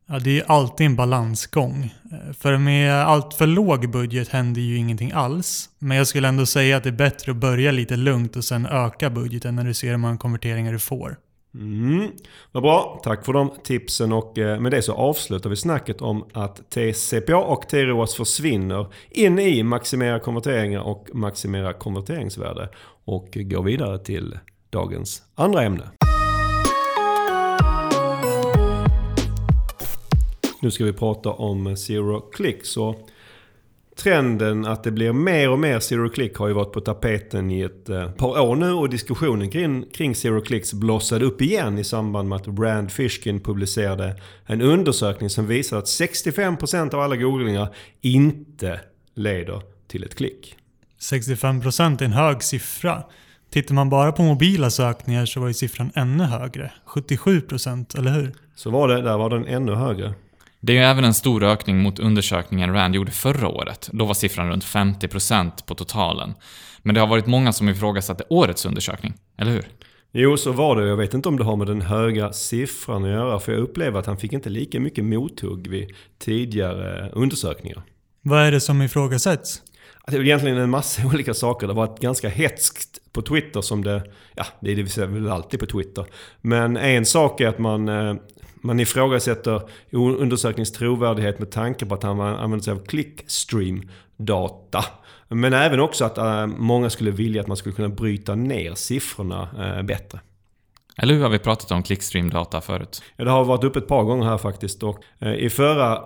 Ja, 0.07 0.19
det 0.19 0.39
är 0.39 0.51
alltid 0.51 0.85
en 0.85 0.95
balansgång. 0.95 1.93
För 2.37 2.57
med 2.57 2.93
allt 2.93 3.33
för 3.33 3.47
låg 3.47 3.91
budget 3.91 4.27
händer 4.27 4.61
ju 4.61 4.77
ingenting 4.77 5.11
alls. 5.11 5.69
Men 5.79 5.97
jag 5.97 6.07
skulle 6.07 6.27
ändå 6.27 6.45
säga 6.45 6.77
att 6.77 6.83
det 6.83 6.89
är 6.89 6.93
bättre 6.93 7.31
att 7.31 7.37
börja 7.37 7.71
lite 7.71 7.95
lugnt 7.95 8.35
och 8.35 8.43
sen 8.43 8.65
öka 8.65 9.09
budgeten 9.09 9.55
när 9.55 9.63
du 9.63 9.73
ser 9.73 9.89
hur 9.89 9.97
många 9.97 10.17
konverteringar 10.17 10.71
du 10.71 10.79
får. 10.79 11.17
Mm. 11.55 12.11
Vad 12.51 12.63
bra, 12.63 12.99
tack 13.03 13.25
för 13.25 13.33
de 13.33 13.51
tipsen 13.63 14.11
och 14.11 14.37
eh, 14.37 14.59
med 14.59 14.71
det 14.71 14.81
så 14.81 14.93
avslutar 14.93 15.49
vi 15.49 15.55
snacket 15.55 16.01
om 16.01 16.25
att 16.33 16.69
TCPA 16.69 17.37
och 17.37 17.69
TROAS 17.69 18.15
försvinner 18.15 18.87
in 19.09 19.39
i 19.39 19.63
maximera 19.63 20.19
konverteringar 20.19 20.81
och 20.81 21.09
maximera 21.13 21.73
konverteringsvärde 21.73 22.69
och 23.05 23.27
går 23.33 23.63
vidare 23.63 23.99
till 23.99 24.37
dagens 24.69 25.23
andra 25.35 25.63
ämne. 25.63 25.83
Nu 30.59 30.71
ska 30.71 30.85
vi 30.85 30.93
prata 30.93 31.29
om 31.29 31.77
Zero 31.77 32.19
Click. 32.19 32.65
Så 32.65 32.95
trenden 34.03 34.65
att 34.65 34.83
det 34.83 34.91
blir 34.91 35.13
mer 35.13 35.49
och 35.49 35.59
mer 35.59 35.79
Zero 35.79 36.09
Click 36.09 36.37
har 36.37 36.47
ju 36.47 36.53
varit 36.53 36.71
på 36.71 36.81
tapeten 36.81 37.51
i 37.51 37.61
ett 37.61 37.89
eh, 37.89 38.11
par 38.11 38.41
år 38.41 38.55
nu 38.55 38.71
och 38.71 38.89
diskussionen 38.89 39.49
kring, 39.49 39.85
kring 39.93 40.15
Zero 40.15 40.41
Clicks 40.41 40.73
blossade 40.73 41.25
upp 41.25 41.41
igen 41.41 41.77
i 41.77 41.83
samband 41.83 42.29
med 42.29 42.35
att 42.35 42.47
Brand 42.47 42.91
Fishkin 42.91 43.39
publicerade 43.39 44.15
en 44.45 44.61
undersökning 44.61 45.29
som 45.29 45.47
visar 45.47 45.77
att 45.77 45.85
65% 45.85 46.93
av 46.93 47.01
alla 47.01 47.15
googlingar 47.15 47.75
inte 48.01 48.79
leder 49.15 49.61
till 49.87 50.03
ett 50.03 50.15
klick. 50.15 50.55
65% 50.99 52.01
är 52.01 52.05
en 52.05 52.13
hög 52.13 52.43
siffra. 52.43 53.03
Tittar 53.49 53.75
man 53.75 53.89
bara 53.89 54.11
på 54.11 54.23
mobila 54.23 54.69
sökningar 54.69 55.25
så 55.25 55.39
var 55.39 55.47
ju 55.47 55.53
siffran 55.53 55.91
ännu 55.95 56.23
högre. 56.23 56.71
77% 56.87 57.97
eller 57.97 58.11
hur? 58.11 58.33
Så 58.55 58.69
var 58.69 58.87
det, 58.87 59.01
där 59.01 59.17
var 59.17 59.29
den 59.29 59.45
ännu 59.45 59.75
högre. 59.75 60.13
Det 60.63 60.77
är 60.77 60.83
även 60.83 61.03
en 61.03 61.13
stor 61.13 61.43
ökning 61.43 61.81
mot 61.81 61.99
undersökningen 61.99 62.73
Rand 62.73 62.95
gjorde 62.95 63.11
förra 63.11 63.47
året. 63.47 63.89
Då 63.93 64.05
var 64.05 64.13
siffran 64.13 64.49
runt 64.49 64.63
50% 64.63 65.51
på 65.65 65.75
totalen. 65.75 66.33
Men 66.81 66.95
det 66.95 67.01
har 67.01 67.07
varit 67.07 67.27
många 67.27 67.53
som 67.53 67.69
ifrågasatte 67.69 68.23
årets 68.29 68.65
undersökning, 68.65 69.13
eller 69.37 69.51
hur? 69.51 69.65
Jo, 70.11 70.37
så 70.37 70.51
var 70.51 70.75
det. 70.75 70.87
Jag 70.87 70.97
vet 70.97 71.13
inte 71.13 71.29
om 71.29 71.37
det 71.37 71.43
har 71.43 71.55
med 71.55 71.67
den 71.67 71.81
höga 71.81 72.33
siffran 72.33 73.03
att 73.03 73.09
göra. 73.09 73.39
För 73.39 73.51
jag 73.51 73.61
upplever 73.61 73.99
att 73.99 74.05
han 74.05 74.17
fick 74.17 74.33
inte 74.33 74.49
lika 74.49 74.79
mycket 74.79 75.03
mothugg 75.03 75.67
vid 75.67 75.89
tidigare 76.19 77.09
undersökningar. 77.13 77.81
Vad 78.21 78.39
är 78.39 78.51
det 78.51 78.61
som 78.61 78.81
ifrågasätts? 78.81 79.61
Det 80.07 80.15
är 80.15 80.21
egentligen 80.21 80.57
en 80.57 80.69
massa 80.69 81.05
olika 81.13 81.33
saker. 81.33 81.67
Det 81.67 81.73
har 81.73 81.87
varit 81.87 81.99
ganska 81.99 82.29
hetskt 82.29 82.99
på 83.13 83.21
Twitter 83.21 83.61
som 83.61 83.83
det... 83.83 84.03
Ja, 84.35 84.45
det 84.59 84.71
är 84.71 84.75
det 84.75 85.05
väl 85.05 85.29
alltid 85.29 85.59
på 85.59 85.65
Twitter. 85.65 86.05
Men 86.41 86.77
en 86.77 87.05
sak 87.05 87.41
är 87.41 87.47
att 87.47 87.59
man 87.59 87.89
eh, 87.89 88.15
man 88.61 88.79
ifrågasätter 88.79 89.61
undersökningens 89.91 90.71
trovärdighet 90.71 91.39
med 91.39 91.51
tanke 91.51 91.85
på 91.85 91.95
att 91.95 92.03
han 92.03 92.19
använder 92.19 92.59
sig 92.59 92.73
av 92.73 92.85
clickstream-data. 92.85 94.85
Men 95.27 95.53
även 95.53 95.79
också 95.79 96.05
att 96.05 96.17
äh, 96.17 96.47
många 96.47 96.89
skulle 96.89 97.11
vilja 97.11 97.41
att 97.41 97.47
man 97.47 97.57
skulle 97.57 97.75
kunna 97.75 97.89
bryta 97.89 98.35
ner 98.35 98.75
siffrorna 98.75 99.49
äh, 99.77 99.83
bättre. 99.83 100.19
Eller 100.97 101.13
hur 101.13 101.21
har 101.21 101.29
vi 101.29 101.39
pratat 101.39 101.71
om 101.71 101.83
clickstream-data 101.83 102.61
förut? 102.61 103.03
Ja, 103.15 103.23
det 103.23 103.31
har 103.31 103.43
varit 103.43 103.63
uppe 103.63 103.79
ett 103.79 103.87
par 103.87 104.03
gånger 104.03 104.25
här 104.25 104.37
faktiskt. 104.37 104.83
Och, 104.83 105.03
äh, 105.19 105.33
I 105.33 105.49
förra 105.49 106.01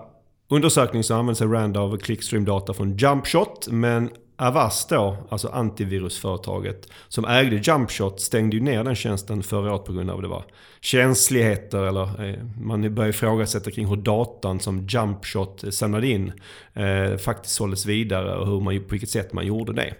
undersökningen 0.49 1.03
så 1.03 1.13
använde 1.13 1.35
sig 1.35 1.47
Rand 1.47 1.77
av 1.77 1.97
clickstream-data 1.97 2.73
från 2.73 2.97
Jumpshot. 2.97 3.67
Men 3.71 4.09
Avast 4.37 4.89
då, 4.89 5.17
alltså 5.29 5.47
antivirusföretaget 5.47 6.89
som 7.07 7.25
ägde 7.25 7.55
Jumpshot 7.55 8.21
stängde 8.21 8.55
ju 8.55 8.63
ner 8.63 8.83
den 8.83 8.95
tjänsten 8.95 9.43
förra 9.43 9.73
året 9.73 9.85
på 9.85 9.93
grund 9.93 10.09
av 10.09 10.21
det 10.21 10.27
var 10.27 10.45
känsligheter 10.81 11.83
eller 11.83 12.29
eh, 12.29 12.35
man 12.61 12.81
började 12.95 13.09
ifrågasätta 13.09 13.71
kring 13.71 13.87
hur 13.87 13.95
datan 13.95 14.59
som 14.59 14.87
Jumpshot 14.87 15.63
eh, 15.63 15.69
samlade 15.69 16.07
in 16.07 16.31
eh, 16.73 17.17
faktiskt 17.17 17.55
såldes 17.55 17.85
vidare 17.85 18.37
och 18.37 18.47
hur 18.47 18.61
man, 18.61 18.79
på 18.79 18.89
vilket 18.89 19.09
sätt 19.09 19.33
man 19.33 19.45
gjorde 19.45 19.73
det. 19.73 19.93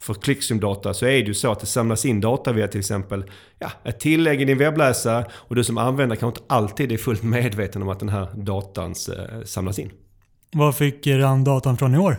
För 0.00 0.14
Clixium-data 0.14 0.94
så 0.94 1.06
är 1.06 1.10
det 1.10 1.18
ju 1.18 1.34
så 1.34 1.52
att 1.52 1.60
det 1.60 1.66
samlas 1.66 2.04
in 2.04 2.20
data 2.20 2.52
via 2.52 2.68
till 2.68 2.80
exempel 2.80 3.24
ja, 3.58 3.70
ett 3.84 4.00
tillägg 4.00 4.42
i 4.42 4.44
din 4.44 4.58
webbläsare 4.58 5.26
och 5.32 5.54
du 5.54 5.64
som 5.64 5.78
användare 5.78 6.18
kanske 6.18 6.40
inte 6.40 6.54
alltid 6.54 6.92
är 6.92 6.96
fullt 6.96 7.22
medveten 7.22 7.82
om 7.82 7.88
att 7.88 8.00
den 8.00 8.08
här 8.08 8.28
datan 8.34 8.90
eh, 8.90 9.44
samlas 9.44 9.78
in. 9.78 9.90
Vad 10.52 10.76
fick 10.76 11.06
RAN 11.06 11.44
datan 11.44 11.76
från 11.76 11.94
i 11.94 11.98
år? 11.98 12.16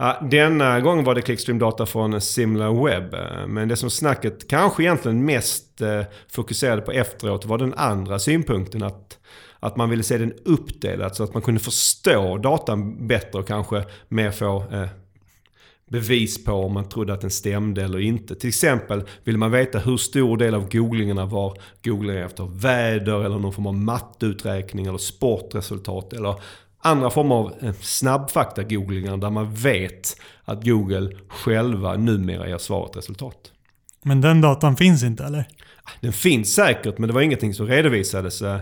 Ja, 0.00 0.18
denna 0.30 0.80
gång 0.80 1.04
var 1.04 1.14
det 1.14 1.20
Clickstream-data 1.20 1.86
från 1.86 2.20
SimilarWeb. 2.20 3.14
Eh, 3.14 3.46
men 3.46 3.68
det 3.68 3.76
som 3.76 3.90
snacket 3.90 4.48
kanske 4.48 4.82
egentligen 4.82 5.24
mest 5.24 5.80
eh, 5.80 6.02
fokuserade 6.28 6.82
på 6.82 6.92
efteråt 6.92 7.44
var 7.44 7.58
den 7.58 7.74
andra 7.74 8.18
synpunkten. 8.18 8.82
Att, 8.82 9.18
att 9.60 9.76
man 9.76 9.90
ville 9.90 10.02
se 10.02 10.18
den 10.18 10.32
uppdelad 10.44 11.16
så 11.16 11.24
att 11.24 11.34
man 11.34 11.42
kunde 11.42 11.60
förstå 11.60 12.38
datan 12.38 13.06
bättre 13.06 13.38
och 13.38 13.46
kanske 13.46 13.84
mer 14.08 14.30
få 14.30 14.64
eh, 14.72 14.88
bevis 15.88 16.44
på 16.44 16.52
om 16.52 16.72
man 16.72 16.88
trodde 16.88 17.12
att 17.12 17.20
den 17.20 17.30
stämde 17.30 17.84
eller 17.84 18.00
inte. 18.00 18.34
Till 18.34 18.48
exempel 18.48 19.02
ville 19.24 19.38
man 19.38 19.50
veta 19.50 19.78
hur 19.78 19.96
stor 19.96 20.36
del 20.36 20.54
av 20.54 20.70
googlingarna 20.70 21.26
var 21.26 21.58
googlingar 21.84 22.24
efter 22.24 22.44
väder 22.44 23.24
eller 23.24 23.38
någon 23.38 23.52
form 23.52 23.66
av 23.66 23.74
matteuträkning 23.74 24.86
eller 24.86 24.98
sportresultat 24.98 26.12
eller 26.12 26.34
andra 26.78 27.10
former 27.10 27.34
av 27.34 27.52
eh, 27.60 27.72
snabbfakta-googlingar 27.72 29.16
där 29.16 29.30
man 29.30 29.54
vet 29.54 30.16
att 30.44 30.64
Google 30.64 31.16
själva 31.28 31.96
numera 31.96 32.48
ger 32.48 32.58
svaret 32.58 32.96
resultat. 32.96 33.52
Men 34.02 34.20
den 34.20 34.40
datan 34.40 34.76
finns 34.76 35.02
inte 35.02 35.24
eller? 35.24 35.48
Den 36.00 36.12
finns 36.12 36.54
säkert 36.54 36.98
men 36.98 37.08
det 37.08 37.14
var 37.14 37.20
ingenting 37.20 37.54
som 37.54 37.66
redovisades. 37.66 38.42
Eh, 38.42 38.58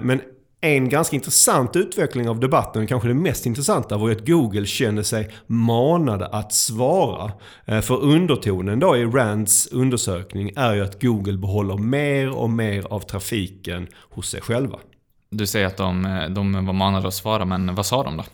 men 0.00 0.20
en 0.64 0.88
ganska 0.88 1.16
intressant 1.16 1.76
utveckling 1.76 2.28
av 2.28 2.40
debatten, 2.40 2.86
kanske 2.86 3.08
det 3.08 3.14
mest 3.14 3.46
intressanta, 3.46 3.96
var 3.96 4.08
ju 4.08 4.14
att 4.14 4.26
Google 4.26 4.66
kände 4.66 5.04
sig 5.04 5.30
manade 5.46 6.26
att 6.26 6.52
svara. 6.52 7.32
Eh, 7.64 7.80
för 7.80 8.02
undertonen 8.02 8.80
då 8.80 8.96
i 8.96 9.04
Rands 9.04 9.66
undersökning 9.66 10.52
är 10.56 10.74
ju 10.74 10.84
att 10.84 11.02
Google 11.02 11.38
behåller 11.38 11.76
mer 11.76 12.36
och 12.36 12.50
mer 12.50 12.86
av 12.90 13.00
trafiken 13.00 13.86
hos 14.10 14.28
sig 14.28 14.40
själva. 14.40 14.78
Du 15.32 15.46
säger 15.46 15.66
att 15.66 15.76
de, 15.76 16.26
de 16.30 16.66
var 16.66 16.72
manade 16.72 17.08
att 17.08 17.14
svara, 17.14 17.44
men 17.44 17.74
vad 17.74 17.86
sa 17.86 18.02
de 18.02 18.16
då? 18.16 18.24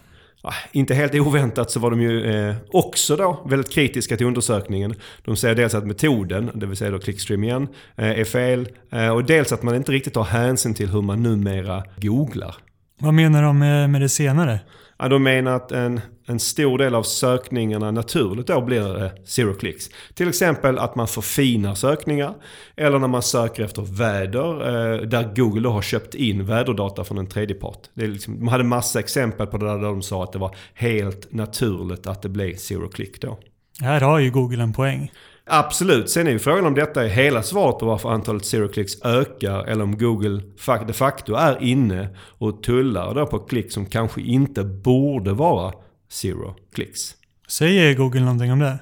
Ja, 0.43 0.53
inte 0.73 0.95
helt 0.95 1.15
oväntat 1.15 1.71
så 1.71 1.81
var 1.81 1.91
de 1.91 2.03
ju 2.03 2.25
eh, 2.25 2.57
också 2.73 3.17
då 3.17 3.47
väldigt 3.47 3.73
kritiska 3.73 4.17
till 4.17 4.27
undersökningen. 4.27 4.95
De 5.25 5.37
säger 5.37 5.55
dels 5.55 5.75
att 5.75 5.87
metoden, 5.87 6.51
det 6.55 6.67
vill 6.67 6.77
säga 6.77 6.91
då 6.91 6.99
clickstream 6.99 7.45
igen, 7.45 7.69
eh, 7.97 8.21
är 8.21 8.25
fel. 8.25 8.69
Eh, 8.91 9.09
och 9.09 9.25
dels 9.25 9.53
att 9.53 9.63
man 9.63 9.75
inte 9.75 9.93
riktigt 9.93 10.15
tar 10.15 10.25
hänsyn 10.25 10.75
till 10.75 10.89
hur 10.89 11.03
man 11.03 11.23
numera 11.23 11.85
googlar. 11.97 12.55
Vad 13.01 13.15
menar 13.15 13.43
de 13.43 13.59
med, 13.59 13.91
med 13.91 14.01
det 14.01 14.09
senare? 14.09 14.61
Ja, 14.99 15.09
de 15.09 15.23
menar 15.23 15.57
att 15.57 15.73
en, 15.73 16.01
en 16.29 16.41
stor 16.41 16.79
del 16.79 16.95
av 16.95 17.03
sökningarna 17.03 17.91
naturligt 17.91 18.47
då 18.47 18.61
blir 18.61 19.13
zero 19.25 19.55
clicks. 19.55 19.91
Till 20.15 20.29
exempel 20.29 20.79
att 20.79 20.95
man 20.95 21.09
förfinar 21.09 21.75
sökningar. 21.75 22.35
Eller 22.77 22.99
när 22.99 23.09
man 23.09 23.23
söker 23.23 23.65
efter 23.65 23.83
väder. 23.83 24.53
Eh, 24.67 25.01
där 25.01 25.35
Google 25.37 25.69
har 25.69 25.83
köpt 25.83 26.15
in 26.15 26.47
väderdata 26.47 27.05
från 27.05 27.19
en 27.19 27.27
tredjepart. 27.27 27.89
Det 27.95 28.05
är 28.05 28.09
liksom, 28.09 28.39
de 28.39 28.49
hade 28.49 28.65
massa 28.65 29.01
exempel 29.01 29.47
på 29.47 29.59
det 29.59 29.67
där, 29.67 29.79
där 29.79 29.89
de 29.89 30.03
sa 30.03 30.25
att 30.25 30.33
det 30.33 30.39
var 30.39 30.57
helt 30.75 31.33
naturligt 31.33 32.07
att 32.07 32.23
det 32.23 32.29
blev 32.29 32.57
zero 32.57 32.89
click 32.89 33.21
då. 33.21 33.39
Här 33.81 34.01
har 34.01 34.19
ju 34.19 34.31
Google 34.31 34.63
en 34.63 34.73
poäng. 34.73 35.13
Absolut. 35.51 36.11
Sen 36.11 36.27
är 36.27 36.31
ju 36.31 36.39
frågan 36.39 36.67
om 36.67 36.75
detta 36.75 37.05
är 37.05 37.09
hela 37.09 37.43
svaret 37.43 37.79
på 37.79 37.87
varför 37.87 38.09
antalet 38.09 38.45
zero 38.45 38.69
clicks 38.69 39.03
ökar 39.03 39.65
eller 39.65 39.85
om 39.85 39.99
Google 39.99 40.43
de 40.87 40.93
facto 40.93 41.35
är 41.35 41.63
inne 41.63 42.09
och 42.19 42.63
tullar 42.63 43.15
då 43.15 43.27
på 43.27 43.39
klick 43.39 43.73
som 43.73 43.87
kanske 43.87 44.21
inte 44.21 44.65
borde 44.65 45.33
vara 45.33 45.73
zero 46.11 46.55
clicks. 46.73 47.15
Säger 47.49 47.95
Google 47.95 48.21
någonting 48.21 48.53
om 48.53 48.59
det? 48.59 48.79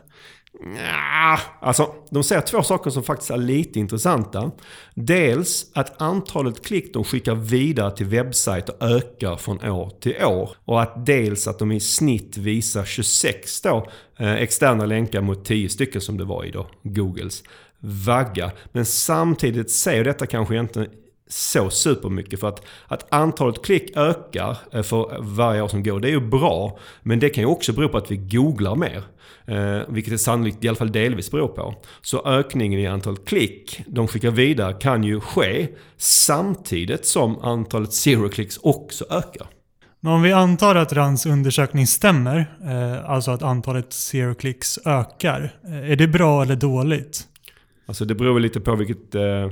Ja, 1.12 1.40
alltså 1.60 1.94
de 2.10 2.22
säger 2.22 2.42
två 2.42 2.62
saker 2.62 2.90
som 2.90 3.02
faktiskt 3.02 3.30
är 3.30 3.36
lite 3.36 3.78
intressanta. 3.78 4.50
Dels 4.94 5.70
att 5.74 6.02
antalet 6.02 6.66
klick 6.66 6.94
de 6.94 7.04
skickar 7.04 7.34
vidare 7.34 7.96
till 7.96 8.06
webbsajter 8.06 8.74
ökar 8.80 9.36
från 9.36 9.64
år 9.64 9.92
till 10.00 10.24
år. 10.24 10.50
Och 10.64 10.82
att 10.82 11.06
dels 11.06 11.46
att 11.46 11.58
de 11.58 11.72
i 11.72 11.80
snitt 11.80 12.36
visar 12.36 12.84
26 12.84 13.62
då, 13.62 13.88
eh, 14.18 14.34
externa 14.34 14.86
länkar 14.86 15.20
mot 15.20 15.44
10 15.44 15.68
stycken 15.68 16.00
som 16.00 16.16
det 16.16 16.24
var 16.24 16.44
i 16.44 16.50
då, 16.50 16.66
Googles 16.82 17.42
vagga. 17.78 18.50
Men 18.72 18.86
samtidigt 18.86 19.70
säger 19.70 20.04
detta 20.04 20.26
kanske 20.26 20.58
inte 20.58 20.86
så 21.28 21.70
supermycket. 21.70 22.40
För 22.40 22.48
att, 22.48 22.62
att 22.86 23.06
antalet 23.14 23.64
klick 23.64 23.96
ökar 23.96 24.58
eh, 24.72 24.82
för 24.82 25.16
varje 25.20 25.62
år 25.62 25.68
som 25.68 25.82
går, 25.82 26.00
det 26.00 26.08
är 26.08 26.12
ju 26.12 26.20
bra. 26.20 26.78
Men 27.02 27.18
det 27.18 27.28
kan 27.28 27.44
ju 27.44 27.48
också 27.48 27.72
bero 27.72 27.88
på 27.88 27.98
att 27.98 28.10
vi 28.10 28.16
googlar 28.16 28.76
mer. 28.76 29.02
Eh, 29.46 29.80
vilket 29.88 30.12
det 30.12 30.18
sannolikt 30.18 30.64
i 30.64 30.68
alla 30.68 30.76
fall 30.76 30.92
delvis 30.92 31.30
beror 31.30 31.48
på. 31.48 31.74
Så 32.02 32.26
ökningen 32.26 32.80
i 32.80 32.86
antalet 32.86 33.24
klick 33.24 33.80
de 33.86 34.08
skickar 34.08 34.30
vidare 34.30 34.72
kan 34.72 35.04
ju 35.04 35.20
ske 35.20 35.68
samtidigt 35.96 37.06
som 37.06 37.38
antalet 37.38 37.92
zero 37.92 38.28
clicks 38.28 38.58
också 38.62 39.04
ökar. 39.10 39.46
Men 40.00 40.12
om 40.12 40.22
vi 40.22 40.32
antar 40.32 40.74
att 40.74 40.92
Rands 40.92 41.26
undersökning 41.26 41.86
stämmer, 41.86 42.56
eh, 42.64 43.10
alltså 43.10 43.30
att 43.30 43.42
antalet 43.42 43.92
zero 43.92 44.34
clicks 44.34 44.78
ökar, 44.84 45.56
eh, 45.64 45.90
är 45.90 45.96
det 45.96 46.08
bra 46.08 46.42
eller 46.42 46.56
dåligt? 46.56 47.24
Alltså 47.86 48.04
det 48.04 48.14
beror 48.14 48.34
väl 48.34 48.42
lite 48.42 48.60
på 48.60 48.76
vilket 48.76 49.14
eh, 49.14 49.50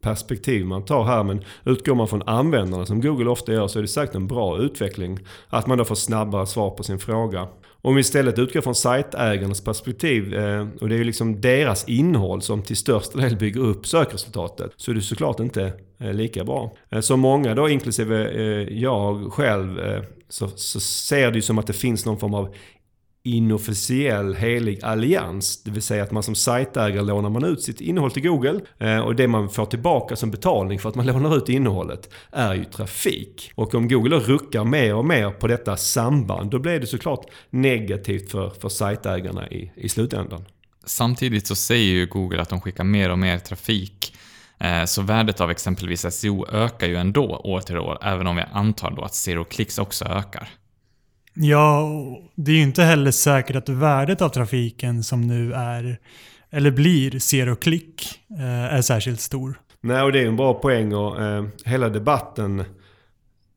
perspektiv 0.00 0.64
man 0.64 0.84
tar 0.84 1.04
här. 1.04 1.24
Men 1.24 1.44
utgår 1.64 1.94
man 1.94 2.08
från 2.08 2.22
användarna 2.22 2.86
som 2.86 3.00
Google 3.00 3.30
ofta 3.30 3.52
gör 3.52 3.68
så 3.68 3.78
är 3.78 3.82
det 3.82 3.88
säkert 3.88 4.14
en 4.14 4.26
bra 4.26 4.58
utveckling. 4.58 5.18
Att 5.48 5.66
man 5.66 5.78
då 5.78 5.84
får 5.84 5.94
snabbare 5.94 6.46
svar 6.46 6.70
på 6.70 6.82
sin 6.82 6.98
fråga. 6.98 7.48
Om 7.82 7.94
vi 7.94 8.00
istället 8.00 8.38
utgår 8.38 8.60
från 8.60 8.74
sajtägarnas 8.74 9.60
perspektiv 9.60 10.34
eh, 10.34 10.66
och 10.80 10.88
det 10.88 10.94
är 10.94 10.98
ju 10.98 11.04
liksom 11.04 11.40
deras 11.40 11.88
innehåll 11.88 12.42
som 12.42 12.62
till 12.62 12.76
största 12.76 13.18
del 13.18 13.36
bygger 13.36 13.60
upp 13.60 13.86
sökresultatet 13.86 14.72
så 14.76 14.90
är 14.90 14.94
det 14.94 15.00
såklart 15.00 15.40
inte 15.40 15.72
eh, 16.00 16.12
lika 16.12 16.44
bra. 16.44 16.72
Som 16.90 17.02
så 17.02 17.16
många 17.16 17.54
då, 17.54 17.68
inklusive 17.68 18.32
jag 18.70 19.32
själv, 19.32 19.80
så, 20.28 20.48
så 20.48 20.80
ser 20.80 21.30
det 21.30 21.36
ju 21.36 21.42
som 21.42 21.58
att 21.58 21.66
det 21.66 21.72
finns 21.72 22.06
någon 22.06 22.18
form 22.18 22.34
av 22.34 22.54
inofficiell 23.22 24.34
helig 24.34 24.84
allians. 24.84 25.62
Det 25.62 25.70
vill 25.70 25.82
säga 25.82 26.02
att 26.02 26.10
man 26.10 26.22
som 26.22 26.34
sajtägare 26.34 27.02
lånar 27.02 27.30
man 27.30 27.44
ut 27.44 27.62
sitt 27.62 27.80
innehåll 27.80 28.10
till 28.10 28.22
Google 28.22 28.60
eh, 28.78 28.98
och 28.98 29.16
det 29.16 29.28
man 29.28 29.50
får 29.50 29.66
tillbaka 29.66 30.16
som 30.16 30.30
betalning 30.30 30.78
för 30.78 30.88
att 30.88 30.94
man 30.94 31.06
lånar 31.12 31.36
ut 31.36 31.48
innehållet 31.48 32.10
är 32.32 32.54
ju 32.54 32.64
trafik. 32.64 33.52
Och 33.54 33.74
om 33.74 33.88
Google 33.88 34.16
då 34.16 34.22
ruckar 34.22 34.64
mer 34.64 34.94
och 34.94 35.04
mer 35.04 35.30
på 35.30 35.46
detta 35.46 35.76
samband 35.76 36.50
då 36.50 36.58
blir 36.58 36.80
det 36.80 36.86
såklart 36.86 37.26
negativt 37.50 38.30
för, 38.30 38.50
för 38.50 38.68
sajtägarna 38.68 39.48
i, 39.48 39.72
i 39.76 39.88
slutändan. 39.88 40.44
Samtidigt 40.84 41.46
så 41.46 41.54
säger 41.54 41.92
ju 41.92 42.06
Google 42.06 42.42
att 42.42 42.48
de 42.48 42.60
skickar 42.60 42.84
mer 42.84 43.10
och 43.10 43.18
mer 43.18 43.38
trafik 43.38 44.16
eh, 44.60 44.84
så 44.84 45.02
värdet 45.02 45.40
av 45.40 45.50
exempelvis 45.50 46.14
SEO 46.14 46.46
ökar 46.52 46.86
ju 46.86 46.96
ändå 46.96 47.40
år 47.44 47.60
till 47.60 47.78
år, 47.78 47.98
även 48.02 48.26
om 48.26 48.36
vi 48.36 48.42
antar 48.52 48.90
då 48.90 49.02
att 49.02 49.14
zero 49.14 49.44
clicks 49.44 49.78
också 49.78 50.04
ökar. 50.04 50.48
Ja, 51.40 51.88
det 52.34 52.52
är 52.52 52.56
ju 52.56 52.62
inte 52.62 52.82
heller 52.82 53.10
säkert 53.10 53.56
att 53.56 53.68
värdet 53.68 54.22
av 54.22 54.28
trafiken 54.28 55.02
som 55.02 55.20
nu 55.20 55.52
är, 55.52 55.98
eller 56.50 56.70
blir, 56.70 57.18
zero-klick 57.18 58.20
eh, 58.38 58.74
är 58.74 58.82
särskilt 58.82 59.20
stor. 59.20 59.60
Nej, 59.80 60.02
och 60.02 60.12
det 60.12 60.22
är 60.22 60.26
en 60.26 60.36
bra 60.36 60.54
poäng 60.54 60.94
och 60.94 61.22
eh, 61.22 61.44
hela 61.64 61.88
debatten 61.88 62.64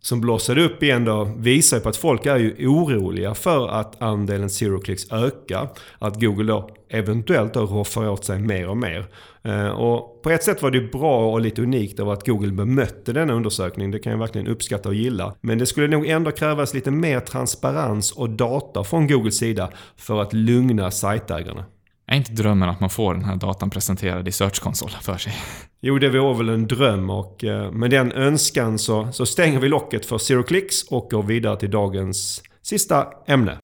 som 0.02 0.22
blossade 0.22 0.64
upp 0.64 0.84
igen 0.84 1.06
då 1.06 1.24
visar 1.38 1.78
ju 1.78 1.84
på 1.84 1.90
att 1.90 1.98
folk 1.98 2.26
är 2.26 2.38
ju 2.38 2.68
oroliga 2.68 3.34
för 3.34 3.68
att 3.68 4.02
andelen 4.02 4.50
zero 4.50 4.80
clicks 4.80 5.12
ökar. 5.12 5.70
Att 6.00 6.22
Google 6.22 6.54
då 6.54 6.70
eventuellt 6.90 7.54
då 7.54 7.66
roffar 7.66 8.10
åt 8.10 8.26
sig 8.26 8.40
mer 8.40 8.70
och 8.70 8.78
mer. 8.78 9.06
Eh, 9.44 9.68
och 9.68 10.22
på 10.24 10.30
ett 10.30 10.44
sätt 10.44 10.62
var 10.62 10.72
det 10.72 10.82
bra 10.82 11.32
och 11.32 11.42
lite 11.42 11.62
unikt 11.62 12.00
av 12.00 12.10
att 12.10 12.28
Google 12.28 12.52
bemötte 12.52 13.14
denna 13.14 13.34
undersökning. 13.34 13.92
Det 13.92 14.00
kan 14.00 14.12
jag 14.12 14.20
verkligen 14.20 14.48
uppskatta 14.48 14.90
och 14.90 14.96
gilla. 14.96 15.36
Men 15.42 15.58
det 15.58 15.66
skulle 15.66 15.88
nog 15.88 16.08
ändå 16.08 16.32
krävas 16.32 16.74
lite 16.74 16.92
mer 16.92 17.20
transparens 17.20 18.12
och 18.12 18.30
data 18.30 18.84
från 18.84 19.08
Googles 19.08 19.38
sida 19.38 19.70
för 19.98 20.22
att 20.22 20.34
lugna 20.34 20.92
sajtägarna. 20.92 21.66
Är 22.12 22.16
inte 22.16 22.32
drömmen 22.32 22.70
att 22.70 22.80
man 22.80 22.90
får 22.90 23.14
den 23.14 23.26
här 23.26 23.36
datan 23.36 23.70
presenterad 23.70 24.28
i 24.28 24.32
Search 24.32 24.60
Console 24.60 24.94
för 25.02 25.18
sig? 25.18 25.34
Jo, 25.82 26.00
det 26.00 26.10
vore 26.10 26.38
väl 26.38 26.50
en 26.50 26.68
dröm 26.68 27.10
och 27.10 27.44
eh, 27.44 27.72
med 27.72 27.92
den 27.92 28.12
önskan 28.12 28.80
så, 28.80 29.12
så 29.12 29.26
stänger 29.26 29.60
vi 29.60 29.70
locket 29.70 30.06
för 30.06 30.18
Zero 30.18 30.44
Clicks 30.44 30.84
och 30.84 31.08
går 31.12 31.24
vidare 31.24 31.60
till 31.60 31.72
dagens 31.72 32.44
sista 32.62 33.08
ämne. 33.28 33.58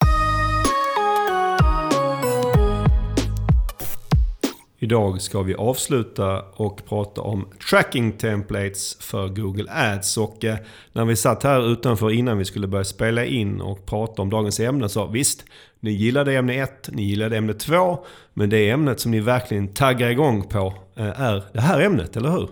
Idag 4.80 5.22
ska 5.22 5.42
vi 5.42 5.56
avsluta 5.56 6.42
och 6.42 6.86
prata 6.86 7.22
om 7.22 7.48
tracking 7.70 8.12
templates 8.12 8.98
för 9.00 9.28
Google 9.28 9.72
Ads. 9.72 10.18
Och 10.18 10.46
eh, 10.46 10.58
när 10.94 11.06
vi 11.06 11.16
satt 11.16 11.44
här 11.44 11.72
utanför 11.72 12.12
innan 12.12 12.38
vi 12.38 12.46
skulle 12.46 12.68
börja 12.68 12.84
spela 12.84 13.26
in 13.26 13.62
och 13.62 13.86
prata 13.86 14.22
om 14.22 14.30
dagens 14.30 14.60
ämne 14.60 14.90
så 14.90 15.08
visst, 15.08 15.46
ni 15.80 15.92
gillade 15.92 16.38
ämne 16.38 16.54
1, 16.54 16.90
ni 16.92 17.04
gillade 17.04 17.38
ämne 17.38 17.54
2. 17.54 18.06
Men 18.34 18.50
det 18.50 18.70
ämnet 18.70 19.00
som 19.00 19.12
ni 19.12 19.20
verkligen 19.20 19.68
taggar 19.68 20.10
igång 20.10 20.44
på 20.44 20.74
eh, 20.96 21.22
är 21.22 21.44
det 21.54 21.62
här 21.62 21.82
ämnet, 21.82 22.18
eller 22.18 22.30
hur? 22.30 22.50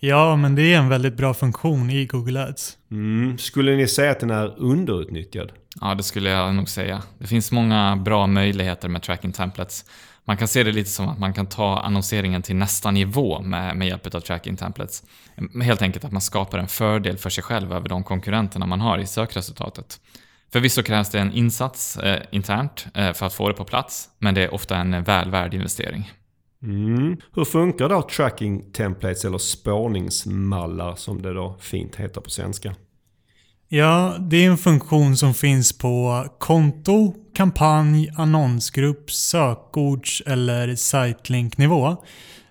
Ja, 0.00 0.36
men 0.36 0.54
det 0.54 0.74
är 0.74 0.78
en 0.78 0.88
väldigt 0.88 1.16
bra 1.16 1.34
funktion 1.34 1.90
i 1.90 2.06
Google 2.06 2.44
Ads. 2.44 2.78
Mm. 2.90 3.38
Skulle 3.38 3.76
ni 3.76 3.88
säga 3.88 4.10
att 4.10 4.20
den 4.20 4.30
är 4.30 4.54
underutnyttjad? 4.58 5.52
Ja, 5.80 5.94
det 5.94 6.02
skulle 6.02 6.30
jag 6.30 6.54
nog 6.54 6.68
säga. 6.68 7.02
Det 7.18 7.26
finns 7.26 7.52
många 7.52 7.96
bra 7.96 8.26
möjligheter 8.26 8.88
med 8.88 9.02
tracking 9.02 9.32
templates. 9.32 9.84
Man 10.24 10.36
kan 10.36 10.48
se 10.48 10.62
det 10.62 10.72
lite 10.72 10.90
som 10.90 11.08
att 11.08 11.18
man 11.18 11.32
kan 11.32 11.46
ta 11.46 11.80
annonseringen 11.80 12.42
till 12.42 12.56
nästa 12.56 12.90
nivå 12.90 13.40
med, 13.40 13.76
med 13.76 13.88
hjälp 13.88 14.14
av 14.14 14.20
tracking 14.20 14.56
templates. 14.56 15.02
Helt 15.62 15.82
enkelt 15.82 16.04
att 16.04 16.12
man 16.12 16.20
skapar 16.20 16.58
en 16.58 16.68
fördel 16.68 17.18
för 17.18 17.30
sig 17.30 17.44
själv 17.44 17.72
över 17.72 17.88
de 17.88 18.04
konkurrenterna 18.04 18.66
man 18.66 18.80
har 18.80 18.98
i 18.98 19.06
sökresultatet. 19.06 20.00
Förvisso 20.52 20.82
krävs 20.82 21.10
det 21.10 21.18
en 21.18 21.32
insats 21.32 21.96
eh, 21.96 22.22
internt 22.30 22.86
eh, 22.94 23.12
för 23.12 23.26
att 23.26 23.34
få 23.34 23.48
det 23.48 23.54
på 23.54 23.64
plats, 23.64 24.08
men 24.18 24.34
det 24.34 24.42
är 24.42 24.54
ofta 24.54 24.76
en 24.76 25.04
väl 25.04 25.30
värd 25.30 25.54
investering. 25.54 26.12
Mm. 26.62 27.16
Hur 27.34 27.44
funkar 27.44 27.88
då 27.88 28.02
tracking 28.02 28.72
templates 28.72 29.24
eller 29.24 29.38
spårningsmallar 29.38 30.94
som 30.94 31.22
det 31.22 31.34
då 31.34 31.56
fint 31.60 31.96
heter 31.96 32.20
på 32.20 32.30
svenska? 32.30 32.74
Ja, 33.68 34.16
det 34.18 34.44
är 34.44 34.50
en 34.50 34.58
funktion 34.58 35.16
som 35.16 35.34
finns 35.34 35.78
på 35.78 36.26
konto, 36.38 37.14
kampanj, 37.34 38.10
annonsgrupp, 38.16 39.10
sökords 39.10 40.22
eller 40.26 40.74
sitelink-nivå. 40.74 41.96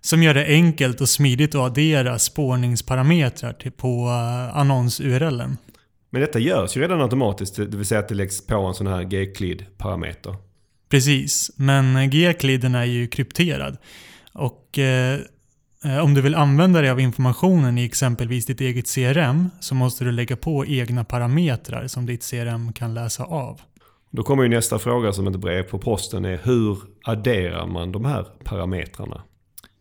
Som 0.02 0.24
gör 0.24 0.34
det 0.34 0.46
enkelt 0.46 1.02
och 1.02 1.10
smidigt 1.10 1.56
att 1.56 1.62
addera 1.62 2.20
spårningsparametrar 2.20 3.72
på 3.78 4.08
eh, 4.08 4.58
annons-URLen. 4.58 5.58
Men 6.12 6.22
detta 6.22 6.40
görs 6.40 6.78
ju 6.78 6.82
redan 6.82 7.02
automatiskt, 7.02 7.56
det 7.56 7.78
vill 7.78 7.86
säga 7.86 8.00
att 8.00 8.10
det 8.10 8.16
läggs 8.16 8.48
på 8.48 8.56
en 8.56 8.74
sån 8.74 8.88
här 8.88 9.02
gclid-parameter. 9.02 10.36
Precis, 10.90 11.52
men 11.56 12.10
gcliden 12.10 12.76
är 12.76 12.86
ju 12.86 13.08
krypterad. 13.08 13.78
Och 14.34 14.80
eh, 14.80 15.20
Eh, 15.86 16.04
om 16.04 16.14
du 16.14 16.22
vill 16.22 16.36
använda 16.36 16.82
dig 16.82 16.90
av 16.90 17.00
informationen 17.00 17.78
i 17.78 17.86
exempelvis 17.86 18.46
ditt 18.46 18.62
eget 18.62 18.96
CRM 18.96 19.50
så 19.60 19.76
måste 19.76 20.04
du 20.04 20.12
lägga 20.12 20.36
på 20.36 20.66
egna 20.66 21.04
parametrar 21.04 21.88
som 21.88 22.06
ditt 22.06 22.30
CRM 22.30 22.74
kan 22.74 22.94
läsa 22.94 23.24
av. 23.24 23.62
Då 24.10 24.24
kommer 24.24 24.44
ju 24.44 24.50
nästa 24.50 24.80
fråga 24.80 25.14
som 25.14 25.28
ett 25.28 25.36
brev 25.36 25.64
på 25.64 25.80
posten 25.80 26.26
är 26.26 26.40
hur 26.44 26.78
adderar 27.04 27.68
man 27.68 27.92
de 27.92 28.06
här 28.06 28.24
parametrarna? 28.44 29.24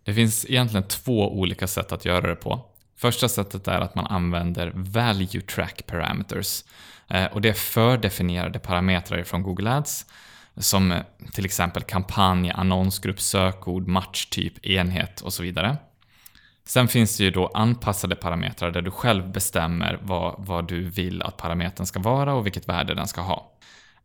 Det 0.04 0.14
finns 0.14 0.46
egentligen 0.48 0.88
två 0.88 1.38
olika 1.38 1.66
sätt 1.66 1.92
att 1.92 2.04
göra 2.04 2.28
det 2.28 2.36
på. 2.36 2.60
Första 3.00 3.28
sättet 3.28 3.68
är 3.68 3.80
att 3.80 3.94
man 3.94 4.06
använder 4.06 4.72
Value 4.74 5.40
Track 5.40 5.86
Parameters. 5.86 6.64
Eh, 7.08 7.24
och 7.24 7.40
det 7.40 7.48
är 7.48 7.52
fördefinierade 7.52 8.58
parametrar 8.58 9.22
från 9.22 9.42
Google 9.42 9.70
Ads 9.70 10.06
som 10.56 10.92
eh, 10.92 11.02
till 11.32 11.44
exempel 11.44 11.82
kampanj, 11.82 12.50
annonsgrupp, 12.50 13.20
sökord, 13.20 13.88
matchtyp, 13.88 14.66
enhet 14.66 15.20
och 15.20 15.32
så 15.32 15.42
vidare. 15.42 15.76
Sen 16.64 16.88
finns 16.88 17.16
det 17.16 17.24
ju 17.24 17.30
då 17.30 17.46
anpassade 17.46 18.16
parametrar 18.16 18.70
där 18.70 18.82
du 18.82 18.90
själv 18.90 19.32
bestämmer 19.32 19.98
vad, 20.02 20.34
vad 20.38 20.68
du 20.68 20.82
vill 20.82 21.22
att 21.22 21.36
parametern 21.36 21.86
ska 21.86 22.00
vara 22.00 22.34
och 22.34 22.46
vilket 22.46 22.68
värde 22.68 22.94
den 22.94 23.08
ska 23.08 23.20
ha. 23.20 23.52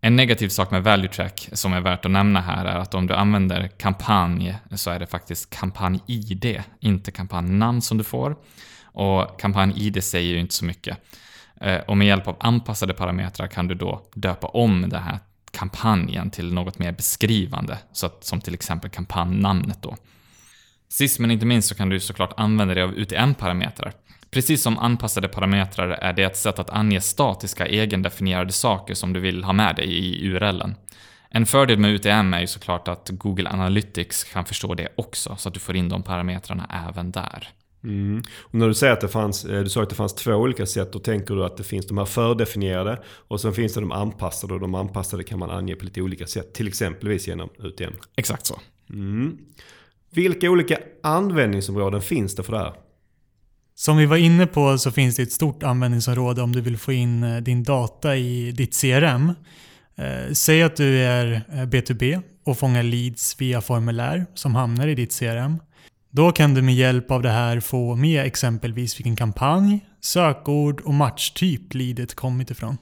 En 0.02 0.16
negativ 0.16 0.50
sak 0.50 0.72
med 0.72 0.84
value 0.84 1.10
track 1.10 1.50
som 1.52 1.74
är 1.74 1.82
värt 1.82 2.06
att 2.06 2.12
nämna 2.12 2.42
här 2.42 2.66
är 2.66 2.78
att 2.78 2.94
om 2.94 3.08
du 3.08 3.14
använder 3.14 3.68
kampanj 3.68 4.58
så 4.76 4.92
är 4.92 5.00
det 5.00 5.08
faktiskt 5.08 5.50
kampanj-id, 5.50 6.64
inte 6.80 7.12
kampanjnamn 7.12 7.82
som 7.82 7.98
du 7.98 8.04
får. 8.04 8.36
Och 8.96 9.40
kampanj-id 9.40 10.04
säger 10.04 10.34
ju 10.34 10.40
inte 10.40 10.54
så 10.54 10.66
mycket. 10.66 10.98
Eh, 11.62 11.78
och 11.78 11.98
med 11.98 12.08
hjälp 12.08 12.28
av 12.28 12.36
anpassade 12.40 12.94
parametrar 12.94 13.48
kan 13.48 13.68
du 13.68 13.76
då 13.76 14.02
döpa 14.14 14.48
om 14.48 14.90
den 14.90 15.04
här 15.04 15.20
kampanjen 15.52 16.30
till 16.30 16.54
något 16.54 16.80
mer 16.80 16.92
beskrivande, 16.92 17.78
så 17.92 18.06
att, 18.06 18.24
som 18.24 18.42
till 18.42 18.54
exempel 18.54 18.90
kampanjnamnet 18.90 19.82
då. 19.82 19.96
Sist 20.90 21.20
men 21.20 21.32
inte 21.32 21.46
minst 21.46 21.70
så 21.70 21.76
kan 21.76 21.90
du 21.90 22.00
såklart 22.00 22.34
använda 22.38 22.74
dig 22.74 22.84
av 22.84 22.94
UTM-parametrar. 22.94 23.94
Precis 24.32 24.62
som 24.62 24.78
anpassade 24.78 25.28
parametrar 25.28 25.90
är 25.90 26.14
det 26.14 26.24
ett 26.24 26.38
sätt 26.38 26.60
att 26.60 26.70
ange 26.70 27.02
statiska 27.02 27.66
egendefinierade 27.68 28.52
saker 28.52 28.94
som 28.94 29.14
du 29.14 29.20
vill 29.20 29.44
ha 29.44 29.54
med 29.54 29.76
dig 29.76 29.86
i 29.86 30.28
URLen. 30.28 30.76
En 31.30 31.46
fördel 31.46 31.80
med 31.80 31.92
UTM 31.92 32.34
är 32.34 32.40
ju 32.40 32.48
såklart 32.48 32.88
att 32.88 33.10
Google 33.10 33.50
Analytics 33.50 34.24
kan 34.24 34.46
förstå 34.46 34.74
det 34.74 34.88
också, 34.96 35.36
så 35.36 35.50
att 35.50 35.54
du 35.54 35.60
får 35.60 35.76
in 35.76 35.90
de 35.90 36.04
parametrarna 36.04 36.88
även 36.90 37.12
där. 37.12 37.50
Mm. 37.86 38.24
Och 38.40 38.56
när 38.56 38.68
du 38.68 38.74
säger 38.74 38.94
att 38.94 39.02
det 39.02 39.08
fanns, 39.08 39.46
eh, 39.46 39.64
du 39.64 39.70
sa 39.70 39.84
att 39.84 39.90
det 39.90 39.96
fanns 39.96 40.14
två 40.14 40.34
olika 40.34 40.66
sätt, 40.66 40.94
då 40.94 41.00
tänker 41.00 41.36
du 41.36 41.46
att 41.46 41.58
det 41.58 41.64
finns 41.64 41.88
de 41.88 41.98
här 41.98 42.06
fördefinierade 42.06 43.00
och 43.28 43.42
sen 43.42 43.54
finns 43.54 43.74
det 43.74 43.80
de 43.80 43.92
anpassade 43.92 44.54
och 44.54 44.60
de 44.60 44.76
anpassade 44.76 45.24
kan 45.24 45.40
man 45.40 45.50
ange 45.50 45.76
på 45.76 45.86
lite 45.86 46.02
olika 46.02 46.28
sätt, 46.28 46.54
till 46.54 46.68
exempelvis 46.68 47.28
genom 47.28 47.50
UTM. 47.60 47.94
Exakt 48.16 48.46
så. 48.46 48.60
Mm. 48.90 49.38
Vilka 50.12 50.50
olika 50.50 50.78
användningsområden 51.04 52.02
finns 52.02 52.36
det 52.36 52.44
för 52.44 52.52
det 52.52 52.60
här? 52.60 52.74
Som 53.76 53.98
vi 53.98 54.06
var 54.06 54.18
inne 54.18 54.48
på 54.48 54.78
så 54.78 54.92
finns 54.92 55.16
det 55.16 55.24
ett 55.24 55.32
stort 55.32 55.64
användningsområde 55.64 56.42
om 56.42 56.52
du 56.52 56.62
vill 56.62 56.78
få 56.78 56.94
in 56.94 57.24
eh, 57.24 57.38
din 57.38 57.64
data 57.64 58.16
i 58.16 58.52
ditt 58.52 58.82
CRM. 58.82 59.32
Eh, 59.96 60.34
säg 60.34 60.64
att 60.64 60.76
du 60.76 61.00
är 61.00 61.42
B2B 61.66 62.22
och 62.44 62.58
fångar 62.58 62.84
leads 62.84 63.42
via 63.42 63.62
formulär 63.62 64.26
som 64.34 64.56
hamnar 64.56 64.88
i 64.88 64.96
ditt 64.96 65.20
CRM. 65.20 65.60
Då 66.16 66.32
kan 66.32 66.54
du 66.54 66.62
med 66.62 66.76
hjälp 66.76 67.12
av 67.12 67.22
det 67.22 67.30
här 67.30 67.60
få 67.60 67.96
med 67.96 68.26
exempelvis 68.26 69.00
vilken 69.00 69.16
kampanj, 69.16 69.86
sökord 70.02 70.82
och 70.82 70.94
matchtyp 70.94 71.74
leadet 71.74 72.16
kommit 72.16 72.52
ifrån. 72.52 72.78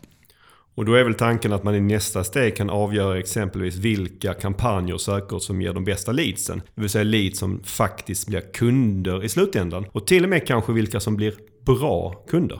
Och 0.75 0.85
då 0.85 0.93
är 0.93 1.03
väl 1.03 1.13
tanken 1.13 1.53
att 1.53 1.63
man 1.63 1.75
i 1.75 1.81
nästa 1.81 2.23
steg 2.23 2.55
kan 2.55 2.69
avgöra 2.69 3.19
exempelvis 3.19 3.75
vilka 3.75 4.33
kampanjer 4.33 4.93
och 4.93 5.01
sökord 5.01 5.41
som 5.41 5.61
ger 5.61 5.73
de 5.73 5.83
bästa 5.83 6.11
leadsen. 6.11 6.61
Det 6.75 6.81
vill 6.81 6.89
säga 6.89 7.03
leads 7.03 7.39
som 7.39 7.63
faktiskt 7.63 8.27
blir 8.27 8.41
kunder 8.53 9.23
i 9.23 9.29
slutändan. 9.29 9.85
Och 9.91 10.07
till 10.07 10.23
och 10.23 10.29
med 10.29 10.47
kanske 10.47 10.73
vilka 10.73 10.99
som 10.99 11.15
blir 11.15 11.33
bra 11.65 12.11
kunder. 12.27 12.59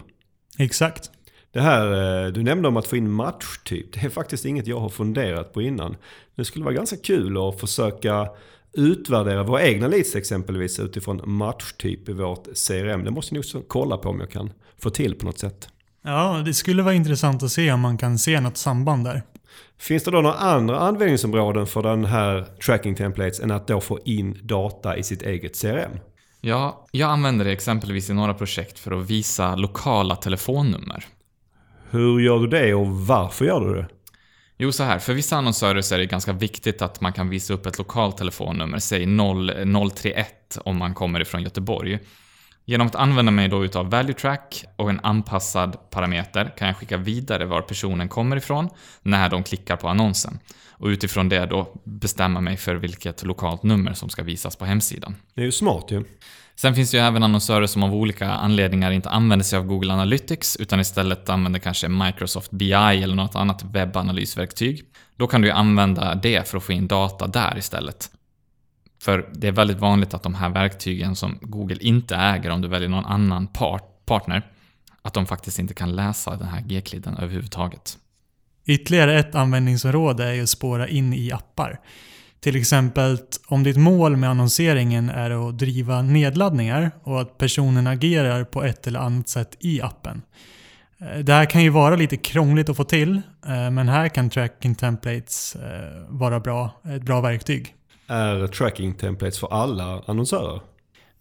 Exakt. 0.57 1.12
Det 1.51 1.62
här 1.62 2.25
eh, 2.25 2.31
du 2.31 2.43
nämnde 2.43 2.67
om 2.67 2.77
att 2.77 2.88
få 2.88 2.97
in 2.97 3.12
matchtyp, 3.12 3.93
det 3.93 3.99
är 4.05 4.09
faktiskt 4.09 4.45
inget 4.45 4.67
jag 4.67 4.79
har 4.79 4.89
funderat 4.89 5.53
på 5.53 5.62
innan. 5.62 5.95
Det 6.36 6.45
skulle 6.45 6.65
vara 6.65 6.75
ganska 6.75 6.97
kul 6.97 7.38
att 7.38 7.59
försöka 7.59 8.27
utvärdera 8.73 9.43
våra 9.43 9.63
egna 9.63 9.88
leads 9.88 10.15
exempelvis 10.15 10.79
utifrån 10.79 11.21
matchtyp 11.25 12.09
i 12.09 12.13
vårt 12.13 12.45
CRM. 12.67 13.03
Det 13.03 13.12
måste 13.12 13.36
jag 13.36 13.45
nog 13.53 13.67
kolla 13.67 13.97
på 13.97 14.09
om 14.09 14.19
jag 14.19 14.31
kan 14.31 14.51
få 14.81 14.89
till 14.89 15.15
på 15.15 15.25
något 15.25 15.39
sätt. 15.39 15.69
Ja, 16.03 16.41
det 16.45 16.53
skulle 16.53 16.83
vara 16.83 16.93
intressant 16.93 17.43
att 17.43 17.51
se 17.51 17.71
om 17.71 17.79
man 17.79 17.97
kan 17.97 18.19
se 18.19 18.39
något 18.39 18.57
samband 18.57 19.05
där. 19.05 19.23
Finns 19.79 20.03
det 20.03 20.12
då 20.12 20.21
några 20.21 20.36
andra 20.36 20.79
användningsområden 20.79 21.67
för 21.67 21.83
den 21.83 22.05
här 22.05 22.47
tracking 22.65 22.95
templates 22.95 23.39
än 23.39 23.51
att 23.51 23.67
då 23.67 23.81
få 23.81 23.99
in 24.05 24.39
data 24.43 24.97
i 24.97 25.03
sitt 25.03 25.21
eget 25.21 25.62
CRM? 25.62 25.91
Ja, 26.41 26.88
jag 26.91 27.09
använder 27.09 27.45
det 27.45 27.51
exempelvis 27.51 28.09
i 28.09 28.13
några 28.13 28.33
projekt 28.33 28.79
för 28.79 28.91
att 28.91 29.09
visa 29.09 29.55
lokala 29.55 30.15
telefonnummer. 30.15 31.05
Hur 31.89 32.19
gör 32.19 32.39
du 32.39 32.47
det 32.47 32.73
och 32.73 32.88
varför 32.88 33.45
gör 33.45 33.67
du 33.67 33.73
det? 33.73 33.88
Jo, 34.63 34.71
så 34.71 34.84
här. 34.84 34.99
För 34.99 35.13
vissa 35.13 35.38
annonsörer 35.38 35.82
så 35.82 35.95
är 35.95 35.99
det 35.99 36.06
ganska 36.06 36.34
viktigt 36.34 36.82
att 36.82 37.02
man 37.02 37.13
kan 37.13 37.30
visa 37.30 37.54
upp 37.54 37.65
ett 37.65 37.78
lokalt 37.78 38.17
telefonnummer, 38.17 38.80
säg 38.80 39.08
031 39.95 40.58
om 40.65 40.78
man 40.78 40.93
kommer 40.93 41.19
ifrån 41.19 41.43
Göteborg. 41.43 41.99
Genom 42.65 42.88
att 42.88 42.95
använda 42.95 43.32
mig 43.32 43.47
då 43.47 43.65
utav 43.65 43.89
value 43.89 44.13
track 44.13 44.65
och 44.76 44.89
en 44.89 44.99
anpassad 45.04 45.89
parameter 45.89 46.54
kan 46.58 46.67
jag 46.67 46.78
skicka 46.78 46.97
vidare 46.97 47.45
var 47.45 47.62
personen 47.62 48.10
kommer 48.10 48.38
ifrån 48.38 48.69
när 49.02 49.30
de 49.30 49.43
klickar 49.43 49.76
på 49.76 49.88
annonsen. 49.89 50.39
Och 50.69 50.88
utifrån 50.88 51.30
det 51.30 51.45
då 51.45 51.82
bestämma 51.84 52.41
mig 52.41 52.58
för 52.58 52.76
vilket 52.76 53.23
lokalt 53.23 53.63
nummer 53.63 53.93
som 53.93 54.10
ska 54.10 54.23
visas 54.23 54.56
på 54.56 54.65
hemsidan. 54.65 55.15
Det 55.34 55.41
är 55.41 55.45
ju 55.45 55.52
smart 55.52 55.91
ju. 55.91 56.04
Sen 56.56 56.76
finns 56.76 56.91
det 56.91 56.97
ju 56.97 57.04
även 57.04 57.23
annonsörer 57.23 57.67
som 57.67 57.84
av 57.84 57.95
olika 57.95 58.32
anledningar 58.32 58.91
inte 58.91 59.10
använder 59.10 59.43
sig 59.43 59.60
av 59.60 59.65
Google 59.65 59.93
Analytics 59.93 60.56
utan 60.56 60.80
istället 60.80 61.30
använder 61.30 61.60
kanske 61.60 61.88
Microsoft 61.88 62.52
BI 62.52 62.73
eller 62.73 63.15
något 63.15 63.36
annat 63.36 63.63
webbanalysverktyg. 63.63 64.84
Då 65.17 65.28
kan 65.28 65.41
du 65.41 65.52
använda 65.52 66.15
det 66.15 66.47
för 66.47 66.58
att 66.58 66.63
få 66.63 66.71
in 66.71 66.88
data 66.88 67.28
där 67.28 67.58
istället. 67.58 68.10
För 69.03 69.29
det 69.33 69.47
är 69.47 69.51
väldigt 69.51 69.79
vanligt 69.79 70.13
att 70.13 70.23
de 70.23 70.35
här 70.35 70.49
verktygen 70.49 71.15
som 71.15 71.37
Google 71.41 71.77
inte 71.79 72.15
äger 72.15 72.49
om 72.49 72.61
du 72.61 72.67
väljer 72.67 72.89
någon 72.89 73.05
annan 73.05 73.47
part, 73.47 74.05
partner, 74.05 74.47
att 75.01 75.13
de 75.13 75.25
faktiskt 75.25 75.59
inte 75.59 75.73
kan 75.73 75.95
läsa 75.95 76.35
den 76.35 76.47
här 76.47 76.61
G-kliden 76.61 77.17
överhuvudtaget. 77.17 77.97
Ytterligare 78.65 79.19
ett 79.19 79.35
användningsområde 79.35 80.23
är 80.23 80.43
att 80.43 80.49
spåra 80.49 80.87
in 80.87 81.13
i 81.13 81.31
appar. 81.31 81.79
Till 82.39 82.55
exempel 82.55 83.17
om 83.47 83.63
ditt 83.63 83.77
mål 83.77 84.17
med 84.17 84.29
annonseringen 84.29 85.09
är 85.09 85.49
att 85.49 85.57
driva 85.57 86.01
nedladdningar 86.01 86.91
och 87.03 87.21
att 87.21 87.37
personen 87.37 87.87
agerar 87.87 88.43
på 88.43 88.63
ett 88.63 88.87
eller 88.87 88.99
annat 88.99 89.29
sätt 89.29 89.57
i 89.59 89.81
appen. 89.81 90.21
Eh, 90.99 91.19
det 91.19 91.33
här 91.33 91.45
kan 91.45 91.63
ju 91.63 91.69
vara 91.69 91.95
lite 91.95 92.17
krångligt 92.17 92.69
att 92.69 92.77
få 92.77 92.83
till, 92.83 93.21
eh, 93.45 93.71
men 93.71 93.89
här 93.89 94.07
kan 94.07 94.29
tracking 94.29 94.75
templates 94.75 95.55
eh, 95.55 96.05
vara 96.09 96.39
bra, 96.39 96.81
ett 96.83 97.03
bra 97.03 97.21
verktyg. 97.21 97.75
Är 98.07 98.47
tracking 98.47 98.93
templates 98.93 99.39
för 99.39 99.53
alla 99.53 100.03
annonsörer? 100.05 100.61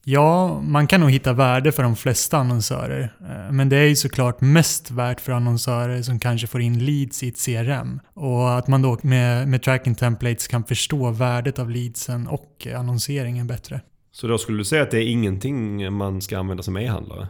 Ja, 0.05 0.61
man 0.61 0.87
kan 0.87 1.01
nog 1.01 1.11
hitta 1.11 1.33
värde 1.33 1.73
för 1.73 1.83
de 1.83 1.97
flesta 1.97 2.39
annonsörer. 2.39 3.13
Men 3.51 3.69
det 3.69 3.77
är 3.77 3.87
ju 3.87 3.97
såklart 3.97 4.41
mest 4.41 4.91
värt 4.91 5.21
för 5.21 5.33
annonsörer 5.33 6.03
som 6.03 6.21
kanske 6.21 6.47
får 6.47 6.61
in 6.61 6.85
leads 6.85 7.23
i 7.23 7.29
ett 7.29 7.45
CRM. 7.45 8.01
Och 8.15 8.59
att 8.59 8.69
man 8.69 8.83
då 8.83 8.99
med, 9.03 9.49
med 9.49 9.63
tracking 9.63 9.95
templates 9.95 10.49
kan 10.49 10.65
förstå 10.65 11.11
värdet 11.11 11.59
av 11.59 11.71
leadsen 11.71 12.29
och 12.29 12.67
annonseringen 12.77 13.47
bättre. 13.47 13.81
Så 14.13 14.27
då 14.27 14.39
skulle 14.39 14.59
du 14.59 14.65
säga 14.65 14.83
att 14.83 14.91
det 14.91 14.99
är 14.99 15.09
ingenting 15.09 15.93
man 15.93 16.23
ska 16.23 16.39
använda 16.39 16.63
som 16.63 16.77
e-handlare? 16.77 17.29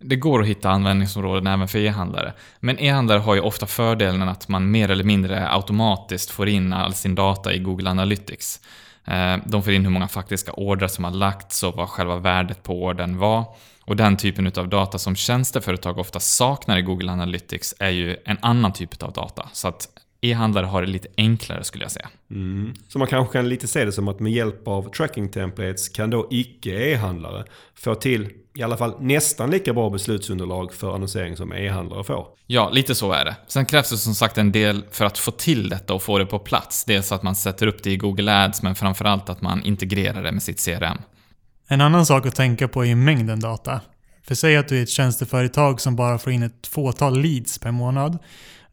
Det 0.00 0.16
går 0.16 0.40
att 0.42 0.46
hitta 0.46 0.70
användningsområden 0.70 1.46
även 1.46 1.68
för 1.68 1.78
e-handlare. 1.78 2.32
Men 2.60 2.78
e-handlare 2.78 3.18
har 3.18 3.34
ju 3.34 3.40
ofta 3.40 3.66
fördelen 3.66 4.28
att 4.28 4.48
man 4.48 4.70
mer 4.70 4.90
eller 4.90 5.04
mindre 5.04 5.48
automatiskt 5.50 6.30
får 6.30 6.48
in 6.48 6.72
all 6.72 6.94
sin 6.94 7.14
data 7.14 7.52
i 7.52 7.58
Google 7.58 7.90
Analytics. 7.90 8.60
Eh, 9.04 9.36
de 9.44 9.62
får 9.62 9.72
in 9.72 9.84
hur 9.84 9.90
många 9.90 10.08
faktiska 10.08 10.52
ordrar 10.52 10.88
som 10.88 11.04
har 11.04 11.10
lagts 11.10 11.62
och 11.62 11.76
vad 11.76 11.88
själva 11.88 12.16
värdet 12.16 12.62
på 12.62 12.82
ordern 12.82 13.18
var. 13.18 13.44
Och 13.84 13.96
den 13.96 14.16
typen 14.16 14.52
av 14.56 14.68
data 14.68 14.98
som 14.98 15.16
tjänsteföretag 15.16 15.98
ofta 15.98 16.20
saknar 16.20 16.78
i 16.78 16.82
Google 16.82 17.12
Analytics 17.12 17.74
är 17.78 17.90
ju 17.90 18.16
en 18.24 18.38
annan 18.42 18.72
typ 18.72 19.02
av 19.02 19.12
data. 19.12 19.48
Så 19.52 19.68
att 19.68 19.88
e-handlare 20.20 20.66
har 20.66 20.82
det 20.82 20.88
lite 20.88 21.08
enklare 21.16 21.64
skulle 21.64 21.84
jag 21.84 21.90
säga. 21.90 22.08
Mm. 22.30 22.74
Så 22.88 22.98
man 22.98 23.08
kanske 23.08 23.32
kan 23.32 23.48
lite 23.48 23.68
se 23.68 23.84
det 23.84 23.92
som 23.92 24.08
att 24.08 24.20
med 24.20 24.32
hjälp 24.32 24.68
av 24.68 24.90
tracking 24.90 25.28
templates 25.28 25.88
kan 25.88 26.10
då 26.10 26.28
icke 26.30 26.70
e-handlare 26.70 27.44
få 27.74 27.94
till 27.94 28.28
i 28.54 28.62
alla 28.62 28.76
fall 28.76 28.94
nästan 29.00 29.50
lika 29.50 29.72
bra 29.72 29.90
beslutsunderlag 29.90 30.74
för 30.74 30.94
annonsering 30.94 31.36
som 31.36 31.52
e-handlare 31.52 32.04
får. 32.04 32.26
Ja, 32.46 32.70
lite 32.70 32.94
så 32.94 33.12
är 33.12 33.24
det. 33.24 33.36
Sen 33.46 33.66
krävs 33.66 33.90
det 33.90 33.96
som 33.96 34.14
sagt 34.14 34.38
en 34.38 34.52
del 34.52 34.84
för 34.90 35.04
att 35.04 35.18
få 35.18 35.30
till 35.30 35.68
detta 35.68 35.94
och 35.94 36.02
få 36.02 36.18
det 36.18 36.26
på 36.26 36.38
plats. 36.38 36.84
Dels 36.84 37.12
att 37.12 37.22
man 37.22 37.34
sätter 37.34 37.66
upp 37.66 37.82
det 37.82 37.90
i 37.90 37.96
Google 37.96 38.44
Ads, 38.44 38.62
men 38.62 38.74
framförallt 38.74 39.28
att 39.28 39.42
man 39.42 39.62
integrerar 39.62 40.22
det 40.22 40.32
med 40.32 40.42
sitt 40.42 40.64
CRM. 40.64 40.98
En 41.68 41.80
annan 41.80 42.06
sak 42.06 42.26
att 42.26 42.36
tänka 42.36 42.68
på 42.68 42.84
är 42.84 42.94
mängden 42.94 43.40
data. 43.40 43.80
För 44.22 44.34
säg 44.34 44.56
att 44.56 44.68
du 44.68 44.78
är 44.78 44.82
ett 44.82 44.88
tjänsteföretag 44.88 45.80
som 45.80 45.96
bara 45.96 46.18
får 46.18 46.32
in 46.32 46.42
ett 46.42 46.66
fåtal 46.66 47.20
leads 47.20 47.58
per 47.58 47.70
månad. 47.70 48.18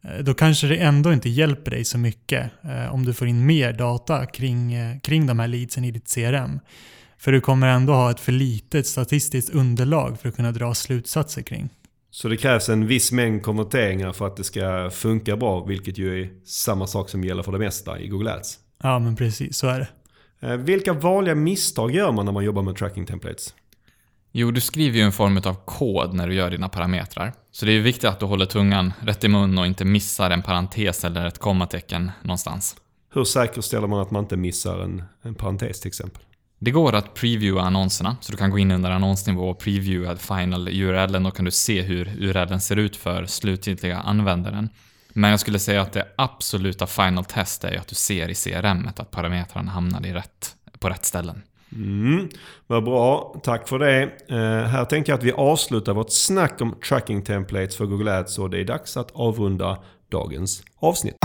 Eh, 0.06 0.24
då 0.24 0.34
kanske 0.34 0.66
det 0.66 0.76
ändå 0.76 1.12
inte 1.12 1.28
hjälper 1.28 1.70
dig 1.70 1.84
så 1.84 1.98
mycket 1.98 2.50
eh, 2.62 2.94
om 2.94 3.04
du 3.04 3.14
får 3.14 3.28
in 3.28 3.46
mer 3.46 3.72
data 3.72 4.26
kring, 4.26 4.72
eh, 4.72 4.98
kring 5.00 5.26
de 5.26 5.38
här 5.38 5.48
leadsen 5.48 5.84
i 5.84 5.90
ditt 5.90 6.14
CRM. 6.14 6.60
För 7.18 7.32
du 7.32 7.40
kommer 7.40 7.66
ändå 7.66 7.92
ha 7.92 8.10
ett 8.10 8.20
för 8.20 8.32
litet 8.32 8.86
statistiskt 8.86 9.50
underlag 9.50 10.20
för 10.20 10.28
att 10.28 10.36
kunna 10.36 10.52
dra 10.52 10.74
slutsatser 10.74 11.42
kring. 11.42 11.68
Så 12.10 12.28
det 12.28 12.36
krävs 12.36 12.68
en 12.68 12.86
viss 12.86 13.12
mängd 13.12 13.42
konverteringar 13.42 14.12
för 14.12 14.26
att 14.26 14.36
det 14.36 14.44
ska 14.44 14.90
funka 14.90 15.36
bra, 15.36 15.64
vilket 15.64 15.98
ju 15.98 16.22
är 16.22 16.30
samma 16.44 16.86
sak 16.86 17.08
som 17.08 17.24
gäller 17.24 17.42
för 17.42 17.52
det 17.52 17.58
mesta 17.58 17.98
i 18.00 18.08
Google 18.08 18.32
Ads. 18.32 18.58
Ja, 18.82 18.98
men 18.98 19.16
precis. 19.16 19.56
Så 19.56 19.66
är 19.66 19.78
det. 19.78 20.56
Vilka 20.56 20.92
vanliga 20.92 21.34
misstag 21.34 21.90
gör 21.90 22.12
man 22.12 22.24
när 22.24 22.32
man 22.32 22.44
jobbar 22.44 22.62
med 22.62 22.76
tracking 22.76 23.06
templates? 23.06 23.54
Jo, 24.32 24.50
du 24.50 24.60
skriver 24.60 24.98
ju 24.98 25.04
en 25.04 25.12
form 25.12 25.36
av 25.44 25.54
kod 25.64 26.14
när 26.14 26.28
du 26.28 26.34
gör 26.34 26.50
dina 26.50 26.68
parametrar. 26.68 27.32
Så 27.52 27.66
det 27.66 27.72
är 27.72 27.80
viktigt 27.80 28.04
att 28.04 28.20
du 28.20 28.26
håller 28.26 28.46
tungan 28.46 28.92
rätt 29.00 29.24
i 29.24 29.28
mun 29.28 29.58
och 29.58 29.66
inte 29.66 29.84
missar 29.84 30.30
en 30.30 30.42
parentes 30.42 31.04
eller 31.04 31.26
ett 31.26 31.38
kommatecken 31.38 32.10
någonstans. 32.22 32.76
Hur 33.14 33.24
säkerställer 33.24 33.86
man 33.86 34.00
att 34.00 34.10
man 34.10 34.22
inte 34.24 34.36
missar 34.36 34.78
en, 34.78 35.02
en 35.22 35.34
parentes 35.34 35.80
till 35.80 35.88
exempel? 35.88 36.22
Det 36.58 36.70
går 36.70 36.94
att 36.94 37.14
previewa 37.14 37.62
annonserna, 37.62 38.16
så 38.20 38.32
du 38.32 38.38
kan 38.38 38.50
gå 38.50 38.58
in 38.58 38.70
under 38.70 38.90
annonsnivå 38.90 39.48
och 39.48 39.58
previewa 39.58 40.16
final 40.16 40.68
URLen. 40.68 41.22
Då 41.22 41.30
kan 41.30 41.44
du 41.44 41.50
se 41.50 41.82
hur 41.82 42.08
URLen 42.18 42.60
ser 42.60 42.76
ut 42.76 42.96
för 42.96 43.26
slutgiltiga 43.26 43.98
användaren. 43.98 44.68
Men 45.08 45.30
jag 45.30 45.40
skulle 45.40 45.58
säga 45.58 45.82
att 45.82 45.92
det 45.92 46.08
absoluta 46.16 46.86
final 46.86 47.24
test 47.24 47.64
är 47.64 47.78
att 47.78 47.88
du 47.88 47.94
ser 47.94 48.28
i 48.28 48.34
CRM 48.34 48.88
att 48.96 49.10
parametrarna 49.10 49.70
hamnar 49.70 50.06
i 50.06 50.12
rätt, 50.12 50.56
på 50.78 50.88
rätt 50.88 51.04
ställen. 51.04 51.42
Mm, 51.72 52.28
vad 52.66 52.84
bra, 52.84 53.40
tack 53.42 53.68
för 53.68 53.78
det. 53.78 54.02
Eh, 54.28 54.68
här 54.68 54.84
tänker 54.84 55.12
jag 55.12 55.18
att 55.18 55.24
vi 55.24 55.32
avslutar 55.32 55.94
vårt 55.94 56.10
snack 56.10 56.60
om 56.60 56.74
tracking 56.88 57.22
templates 57.22 57.76
för 57.76 57.86
Google 57.86 58.18
Ads 58.18 58.38
och 58.38 58.50
det 58.50 58.60
är 58.60 58.64
dags 58.64 58.96
att 58.96 59.10
avrunda 59.10 59.78
dagens 60.10 60.62
avsnitt. 60.80 61.16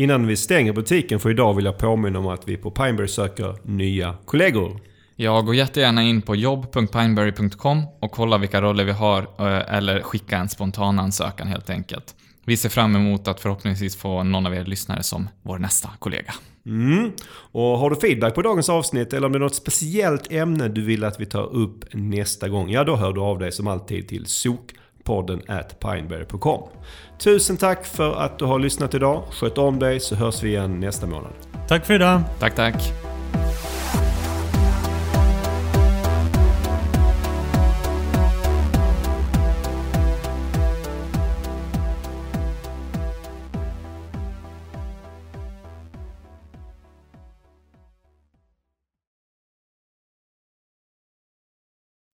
Innan 0.00 0.26
vi 0.26 0.36
stänger 0.36 0.72
butiken 0.72 1.20
för 1.20 1.30
idag 1.30 1.54
vill 1.54 1.64
jag 1.64 1.78
påminna 1.78 2.18
om 2.18 2.26
att 2.26 2.48
vi 2.48 2.56
på 2.56 2.70
Pineberry 2.70 3.08
söker 3.08 3.56
nya 3.62 4.14
kollegor. 4.24 4.80
Ja, 5.16 5.40
gå 5.40 5.54
jättegärna 5.54 6.02
in 6.02 6.22
på 6.22 6.36
jobb.pineberry.com 6.36 7.82
och 8.00 8.10
kolla 8.10 8.38
vilka 8.38 8.60
roller 8.60 8.84
vi 8.84 8.92
har 8.92 9.22
eh, 9.22 9.74
eller 9.76 10.02
skicka 10.02 10.36
en 10.36 10.48
spontan 10.48 10.98
ansökan 10.98 11.48
helt 11.48 11.70
enkelt. 11.70 12.14
Vi 12.50 12.56
ser 12.56 12.68
fram 12.68 12.96
emot 12.96 13.28
att 13.28 13.40
förhoppningsvis 13.40 13.96
få 13.96 14.22
någon 14.22 14.46
av 14.46 14.54
er 14.54 14.64
lyssnare 14.64 15.02
som 15.02 15.28
vår 15.42 15.58
nästa 15.58 15.88
kollega. 15.98 16.34
Mm. 16.66 17.12
Och 17.30 17.78
har 17.78 17.90
du 17.90 17.96
feedback 17.96 18.34
på 18.34 18.42
dagens 18.42 18.68
avsnitt 18.68 19.12
eller 19.12 19.26
om 19.26 19.32
det 19.32 19.38
är 19.38 19.40
något 19.40 19.54
speciellt 19.54 20.32
ämne 20.32 20.68
du 20.68 20.84
vill 20.84 21.04
att 21.04 21.20
vi 21.20 21.26
tar 21.26 21.54
upp 21.54 21.84
nästa 21.92 22.48
gång, 22.48 22.70
ja 22.70 22.84
då 22.84 22.96
hör 22.96 23.12
du 23.12 23.20
av 23.20 23.38
dig 23.38 23.52
som 23.52 23.66
alltid 23.66 24.08
till 24.08 24.26
SOK 24.26 24.72
podden 25.04 25.42
at 25.48 25.80
pineberry.com. 25.80 26.68
Tusen 27.18 27.56
tack 27.56 27.86
för 27.86 28.12
att 28.12 28.38
du 28.38 28.44
har 28.44 28.58
lyssnat 28.58 28.94
idag. 28.94 29.24
Sköt 29.30 29.58
om 29.58 29.78
dig 29.78 30.00
så 30.00 30.14
hörs 30.14 30.42
vi 30.42 30.48
igen 30.48 30.80
nästa 30.80 31.06
månad. 31.06 31.32
Tack 31.68 31.86
för 31.86 31.94
idag. 31.94 32.22
Tack, 32.38 32.54
tack. 32.54 32.92